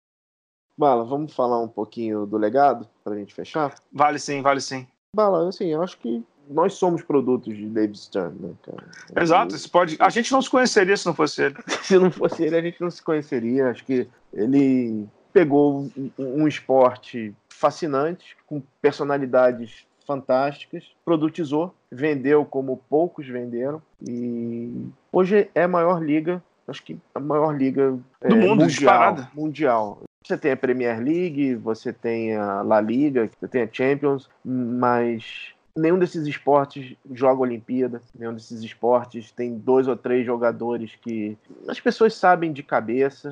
[0.78, 3.74] Bala, vamos falar um pouquinho do legado para a gente fechar?
[3.92, 4.86] Vale sim, vale sim.
[5.14, 9.22] Bala, assim, eu acho que nós somos produtos de David Stern, né, cara?
[9.22, 9.96] Exato, isso pode...
[10.00, 11.56] a gente não se conheceria se não fosse ele.
[11.82, 13.70] se não fosse ele, a gente não se conheceria.
[13.70, 23.28] Acho que ele pegou um, um esporte fascinante, com personalidades fantásticas, produtizou, vendeu como poucos
[23.28, 28.62] venderam e hoje é a maior liga, acho que a maior liga do é, mundo,
[28.62, 29.98] mundial, mundial.
[30.26, 35.54] Você tem a Premier League, você tem a La Liga, você tem a Champions, mas
[35.76, 41.38] nenhum desses esportes joga Olimpíada, nenhum desses esportes tem dois ou três jogadores que
[41.68, 43.30] as pessoas sabem de cabeça.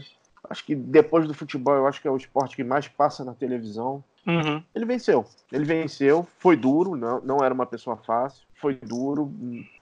[0.48, 3.34] Acho que depois do futebol, eu acho que é o esporte que mais passa na
[3.34, 4.02] televisão.
[4.28, 4.62] Uhum.
[4.74, 5.24] Ele venceu.
[5.50, 9.32] Ele venceu, foi duro, não, não era uma pessoa fácil, foi duro,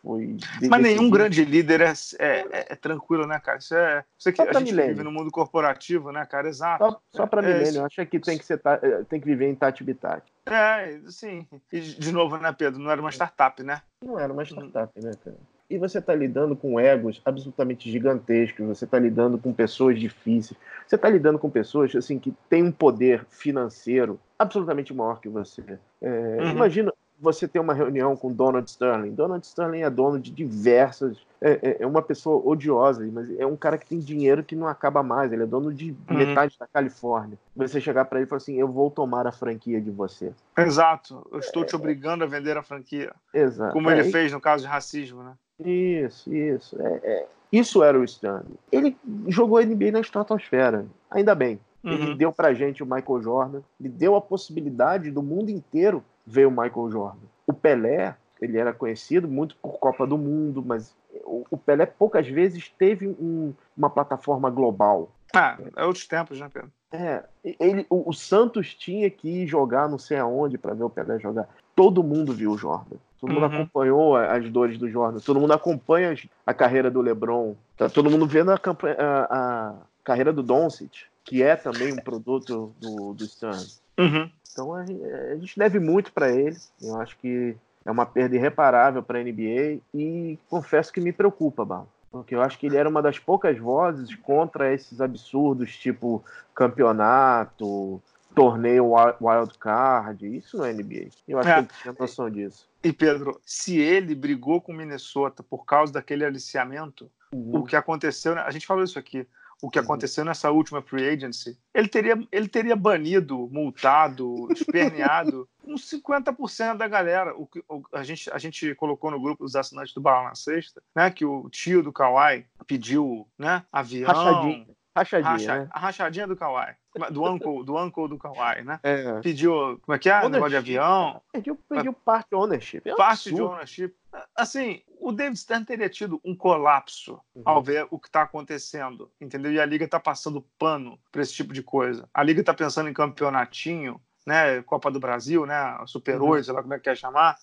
[0.01, 0.37] foi.
[0.71, 3.59] Mas nenhum grande líder é, é, é, é, tranquilo, né, cara?
[3.59, 4.05] Isso é.
[4.17, 4.93] Isso aqui, a gente milênio.
[4.93, 6.49] vive no mundo corporativo, né, cara?
[6.49, 6.85] Exato.
[6.85, 9.55] Só, só para é, milênio, acho que tem que, ser, é, tem que viver em
[9.57, 10.33] Tati Bitati.
[10.47, 11.45] É, sim.
[11.73, 12.81] E, de novo, né, Pedro?
[12.81, 13.83] Não era uma startup, né?
[14.01, 15.37] Não era uma startup, né, cara?
[15.69, 20.97] E você está lidando com egos absolutamente gigantescos, você está lidando com pessoas difíceis, você
[20.97, 25.79] está lidando com pessoas assim que têm um poder financeiro absolutamente maior que você.
[26.01, 26.51] É, uhum.
[26.51, 29.15] Imagina você ter uma reunião com Donald Sterling.
[29.15, 31.25] Donald Sterling é dono de diversas.
[31.41, 34.67] É, é, é, uma pessoa odiosa, mas é um cara que tem dinheiro que não
[34.67, 35.33] acaba mais.
[35.33, 36.17] Ele é dono de uhum.
[36.17, 37.39] metade da Califórnia.
[37.55, 40.33] Você chegar para ele e falar assim: Eu vou tomar a franquia de você.
[40.57, 41.27] Exato.
[41.33, 41.79] Eu estou te é.
[41.79, 43.15] obrigando a vender a franquia.
[43.33, 43.73] Exato.
[43.73, 45.35] Como ele é, fez no caso de racismo, né?
[45.65, 46.81] Isso, isso.
[46.81, 48.59] É, é, isso era o Stanley.
[48.71, 48.97] Ele
[49.29, 50.87] jogou NBA na estratosfera.
[51.11, 51.61] Ainda bem.
[51.83, 51.93] Uhum.
[51.93, 53.63] Ele deu pra gente o Michael Jordan.
[53.81, 57.27] Ele deu a possibilidade do mundo inteiro ver o Michael Jordan.
[57.47, 60.95] O Pelé, ele era conhecido muito por Copa do Mundo, mas
[61.25, 65.13] o Pelé poucas vezes teve um, uma plataforma global.
[65.35, 66.71] Ah, é outros tempos, né, Pedro?
[66.93, 70.91] É, ele, o, o Santos tinha que ir jogar não sei aonde para ver o
[70.91, 71.49] Pelé jogar.
[71.75, 72.97] Todo mundo viu o Jordan.
[73.21, 73.55] Todo mundo uhum.
[73.55, 75.21] acompanhou as dores do Jordan.
[75.21, 76.15] Todo mundo acompanha
[76.45, 77.55] a carreira do LeBron.
[77.77, 78.61] Tá todo mundo vendo a,
[78.99, 83.65] a, a carreira do Doncic, que é também um produto do, do Stern.
[83.99, 84.31] Uhum.
[84.53, 86.57] Então a, a, gente deve muito para ele.
[86.83, 91.65] Eu acho que é uma perda irreparável para a NBA e confesso que me preocupa,
[91.65, 91.89] Bal.
[92.11, 98.01] Porque eu acho que ele era uma das poucas vozes contra esses absurdos, tipo campeonato,
[98.37, 101.09] torneio wild card, isso não é NBA.
[101.27, 101.55] Eu acho é.
[101.55, 102.69] que ele tinha noção disso.
[102.85, 107.61] E Pedro, se ele brigou com Minnesota por causa daquele aliciamento, uhum.
[107.61, 109.27] o que aconteceu, né, a gente falou isso aqui,
[109.63, 109.87] o que uhum.
[109.87, 116.87] aconteceu nessa última free agency, ele teria, ele teria banido, multado, esperneado uns 50% da
[116.87, 117.35] galera.
[117.35, 120.83] O que a gente, a gente colocou no grupo dos assinantes do Bala na Sexta,
[120.95, 124.67] né, que o tio do Kawhi pediu, né, avião, Rachadinha.
[124.95, 125.69] Rachadinha, Racha, né?
[125.71, 126.75] A rachadinha do Kawhi.
[127.11, 128.81] Do uncle, do uncle do Kawhi, né?
[128.83, 129.21] É.
[129.21, 130.15] Pediu, como é que é?
[130.15, 130.33] Ownership.
[130.33, 131.23] Negócio de avião.
[131.33, 132.83] Pediu, pediu parte ownership.
[132.85, 133.95] É parte de ownership.
[134.35, 137.43] Assim, o David Stern teria tido um colapso uhum.
[137.45, 139.53] ao ver o que está acontecendo, entendeu?
[139.53, 142.09] E a Liga está passando pano para esse tipo de coisa.
[142.15, 146.43] A Liga está pensando em campeonatinho, né, Copa do Brasil, né, Super 8, uhum.
[146.45, 147.37] sei lá como é que quer chamar,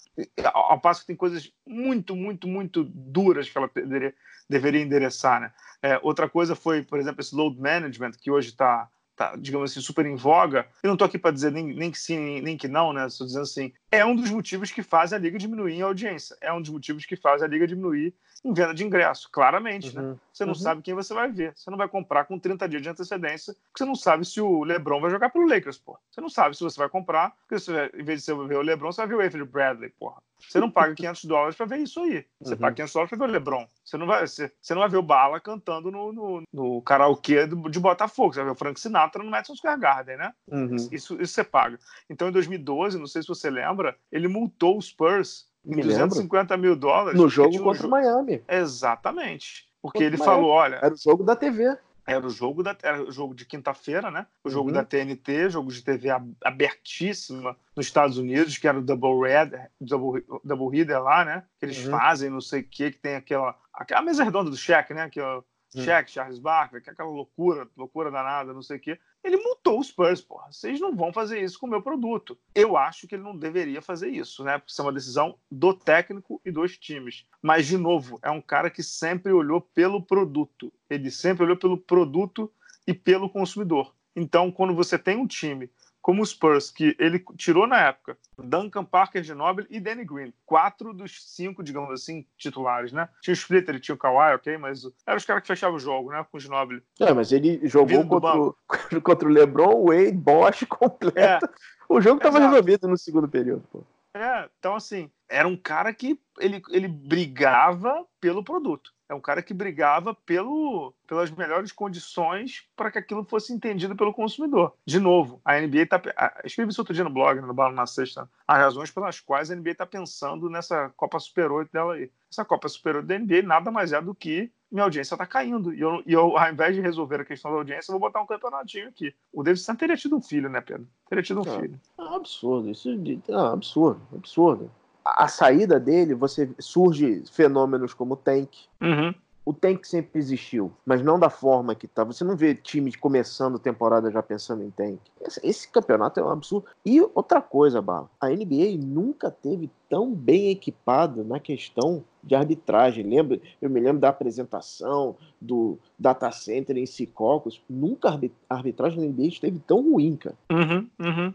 [0.53, 4.13] ao passo que tem coisas muito, muito, muito duras que ela deveria,
[4.49, 5.53] deveria endereçar, né.
[5.81, 9.81] É, outra coisa foi, por exemplo, esse load management, que hoje está tá, digamos assim,
[9.81, 12.57] super em voga, eu não estou aqui para dizer nem, nem que sim, nem, nem
[12.57, 13.07] que não, né?
[13.07, 16.51] Estou dizendo assim, é um dos motivos que faz a liga diminuir em audiência, é
[16.51, 20.01] um dos motivos que faz a liga diminuir em venda de ingresso, claramente, né?
[20.01, 20.09] uhum.
[20.11, 20.17] né?
[20.33, 20.59] Você não uhum.
[20.59, 23.83] sabe quem você vai ver, você não vai comprar com 30 dias de antecedência, porque
[23.83, 25.97] você não sabe se o LeBron vai jogar pelo Lakers, pô.
[26.11, 28.61] Você não sabe se você vai comprar, porque você, em vez de você ver o
[28.61, 30.21] LeBron, você vai ver o Avery Bradley, porra.
[30.49, 32.25] Você não paga 500 dólares para ver isso aí.
[32.39, 32.59] Você uhum.
[32.59, 33.67] paga 500 dólares para ver o LeBron.
[33.83, 37.47] Você não vai, você, você não vai ver o Bala cantando no, no, no karaokê
[37.47, 38.33] de Botafogo.
[38.33, 40.33] Você vai ver o Frank Sinatra no Madison Square Garden, né?
[40.51, 40.75] Uhum.
[40.75, 41.79] Isso, isso você paga.
[42.09, 46.75] Então, em 2012, não sei se você lembra, ele multou os Spurs em 250 mil
[46.75, 47.19] dólares.
[47.19, 48.43] No jogo contra o Miami.
[48.47, 49.67] Exatamente.
[49.81, 50.75] Porque contra ele falou, olha...
[50.75, 51.77] Era o jogo da TV.
[52.05, 54.27] Era o jogo, da, era o jogo de quinta-feira, né?
[54.43, 54.73] O jogo uhum.
[54.73, 56.09] da TNT, jogo de TV
[56.43, 61.43] abertíssima nos Estados Unidos, que era o Double Red, Double, Double Header lá, né?
[61.57, 61.91] Que eles uhum.
[61.91, 65.09] fazem, não sei o que, que tem aquela, aquela mesa redonda do cheque, né?
[65.09, 65.43] Que é o
[65.81, 66.13] Cheque, hum.
[66.13, 68.99] Charles Barkley, que é aquela loucura, loucura danada, não sei o quê.
[69.23, 70.51] Ele multou os Spurs, porra.
[70.51, 72.37] Vocês não vão fazer isso com o meu produto.
[72.53, 74.57] Eu acho que ele não deveria fazer isso, né?
[74.57, 77.25] Porque isso é uma decisão do técnico e dos times.
[77.41, 80.73] Mas, de novo, é um cara que sempre olhou pelo produto.
[80.89, 82.51] Ele sempre olhou pelo produto
[82.85, 83.95] e pelo consumidor.
[84.15, 85.69] Então, quando você tem um time
[86.03, 90.33] como o Spurs, que ele tirou na época Duncan Parker de Noble e Danny Green.
[90.45, 93.07] Quatro dos cinco, digamos assim, titulares, né?
[93.21, 94.57] Tinha o Splitter tinha o Kawhi, ok?
[94.57, 96.23] Mas eram os caras que fechavam o jogo, né?
[96.29, 96.83] Com o Ginobili.
[96.99, 98.55] É, mas ele jogou contra o,
[99.01, 101.17] contra o LeBron, Wade, Bosch completo.
[101.17, 101.39] É.
[101.87, 103.83] O jogo estava resolvido no segundo período, pô.
[104.13, 109.41] É, então assim, era um cara que ele, ele brigava pelo produto é um cara
[109.41, 114.73] que brigava pelo, pelas melhores condições para que aquilo fosse entendido pelo consumidor.
[114.85, 116.01] De novo, a NBA está.
[116.43, 119.55] Escrevi isso outro dia no blog, no Balo na Sexta, as razões pelas quais a
[119.55, 122.09] NBA está pensando nessa Copa Super 8 dela aí.
[122.31, 125.73] Essa Copa Super 8 da NBA nada mais é do que minha audiência está caindo.
[125.73, 128.21] E eu, e eu, ao invés de resolver a questão da audiência, eu vou botar
[128.21, 129.13] um campeonatinho aqui.
[129.31, 130.87] O David Stan teria tido um filho, né, Pedro?
[131.07, 131.79] Teria tido um é, filho.
[131.99, 132.71] É absurdo.
[132.71, 134.71] Isso é absurdo, absurdo
[135.05, 138.49] a saída dele, você surge fenômenos como o Tank.
[138.81, 139.13] Uhum.
[139.45, 142.05] O Tank sempre existiu, mas não da forma que tá.
[142.05, 144.99] Você não vê time começando temporada já pensando em Tank.
[145.19, 146.65] Esse, esse, campeonato é um absurdo.
[146.85, 153.05] E outra coisa, Bala, a NBA nunca teve tão bem equipada na questão de arbitragem.
[153.05, 153.37] Lembra?
[153.61, 157.61] Eu me lembro da apresentação do data center em Secaucus.
[157.69, 158.07] Nunca
[158.49, 160.37] a arbitragem da NBA esteve tão ruim, cara.
[160.49, 161.33] Uhum, uhum.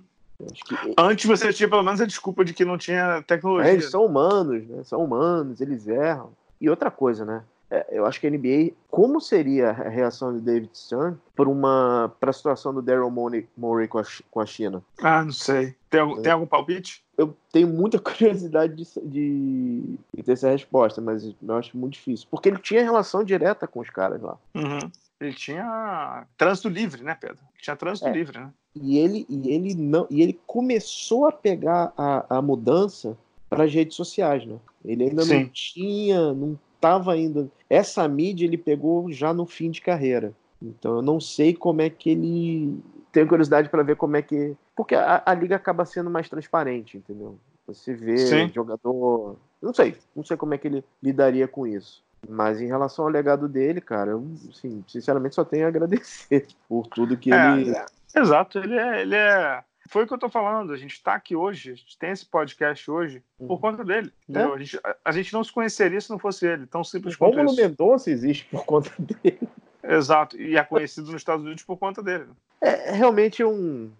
[0.64, 0.94] Que...
[0.96, 3.70] Antes você tinha pelo menos a desculpa de que não tinha tecnologia.
[3.70, 4.82] É, eles são humanos, né?
[4.84, 6.30] São humanos, eles erram.
[6.60, 7.42] E outra coisa, né?
[7.70, 12.10] É, eu acho que a NBA, como seria a reação de David Stern por uma
[12.18, 14.82] para a situação do Daryl Morey com a, com a China?
[15.02, 15.74] Ah, não sei.
[15.90, 16.22] Tem, algum, é.
[16.22, 17.04] tem algum palpite?
[17.16, 22.26] Eu tenho muita curiosidade de, de, de, ter essa resposta, mas eu acho muito difícil.
[22.30, 24.38] Porque ele tinha relação direta com os caras lá.
[24.54, 24.90] Uhum.
[25.20, 27.38] Ele tinha trânsito livre, né, Pedro?
[27.60, 28.12] Tinha trânsito é.
[28.12, 28.52] livre, né?
[28.74, 33.18] E ele, e ele não, e ele começou a pegar a, a mudança
[33.50, 34.56] para as redes sociais, né?
[34.84, 35.40] Ele ainda Sim.
[35.40, 37.50] não tinha, não estava ainda.
[37.68, 40.32] Essa mídia ele pegou já no fim de carreira.
[40.62, 42.78] Então eu não sei como é que ele.
[43.10, 44.56] Tenho curiosidade para ver como é que.
[44.76, 47.38] Porque a, a, liga acaba sendo mais transparente, entendeu?
[47.66, 48.52] Você vê Sim.
[48.54, 49.36] jogador.
[49.60, 52.02] Não sei, não sei como é que ele lidaria com isso.
[52.26, 56.86] Mas em relação ao legado dele, cara, eu, assim, sinceramente só tenho a agradecer por
[56.86, 57.76] tudo que é, ele.
[57.76, 57.86] É,
[58.16, 59.62] exato, ele é, ele é.
[59.88, 60.72] Foi o que eu tô falando.
[60.72, 63.58] A gente está aqui hoje, a gente tem esse podcast hoje por uhum.
[63.58, 64.12] conta dele.
[64.28, 64.42] É.
[64.42, 66.66] A, gente, a, a, gente não se conheceria se não fosse ele.
[66.66, 69.38] Tão simples quanto Como o Mendonça existe por conta dele.
[69.82, 72.26] Exato, e é conhecido nos Estados Unidos por conta dele.
[72.60, 73.90] É, é realmente um.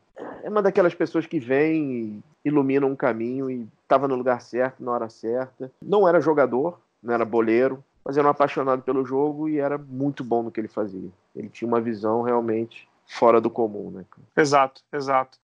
[0.43, 4.83] É uma daquelas pessoas que vem e ilumina um caminho e estava no lugar certo,
[4.83, 5.71] na hora certa.
[5.81, 10.25] Não era jogador, não era boleiro, mas era um apaixonado pelo jogo e era muito
[10.25, 11.11] bom no que ele fazia.
[11.35, 14.05] Ele tinha uma visão realmente fora do comum, né?
[14.37, 15.39] Exato, exato.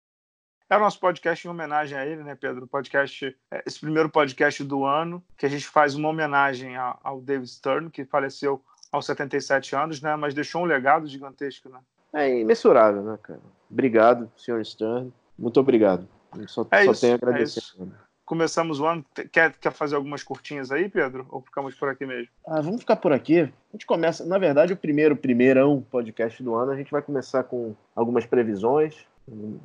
[0.68, 2.66] É o nosso podcast em homenagem a ele, né, Pedro?
[2.66, 7.50] Podcast, é, esse primeiro podcast do ano, que a gente faz uma homenagem ao David
[7.50, 8.62] Stern, que faleceu
[8.92, 10.14] aos 77 anos, né?
[10.14, 11.80] Mas deixou um legado gigantesco, né?
[12.12, 13.40] É imensurável, né, cara?
[13.68, 15.12] Obrigado, senhor Stern.
[15.36, 16.08] Muito obrigado.
[16.46, 17.62] Só, é só isso, tenho a agradecer.
[17.80, 19.04] É começamos o ano.
[19.32, 21.26] Quer, quer fazer algumas curtinhas aí, Pedro?
[21.30, 22.28] Ou ficamos por aqui mesmo?
[22.46, 23.40] Ah, vamos ficar por aqui.
[23.40, 26.70] A gente começa, na verdade, o primeiro, primeirão podcast do ano.
[26.70, 28.94] A gente vai começar com algumas previsões.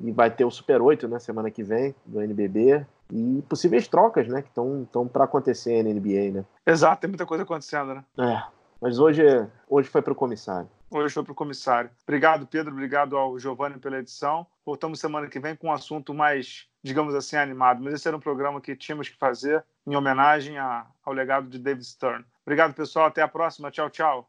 [0.01, 2.85] E vai ter o Super 8 né, semana que vem, do NBB.
[3.11, 4.41] E possíveis trocas, né?
[4.41, 6.45] Que estão para acontecer na NBA, né?
[6.65, 8.03] Exato, tem muita coisa acontecendo, né?
[8.17, 8.43] É.
[8.81, 9.23] Mas hoje,
[9.69, 10.67] hoje foi para o comissário.
[10.89, 11.89] Hoje foi para o comissário.
[12.03, 12.71] Obrigado, Pedro.
[12.71, 14.45] Obrigado ao Giovanni pela edição.
[14.65, 17.83] Voltamos semana que vem com um assunto mais, digamos assim, animado.
[17.83, 21.59] Mas esse era um programa que tínhamos que fazer em homenagem a, ao legado de
[21.59, 22.23] David Stern.
[22.45, 23.07] Obrigado, pessoal.
[23.07, 23.71] Até a próxima.
[23.71, 24.23] Tchau, tchau.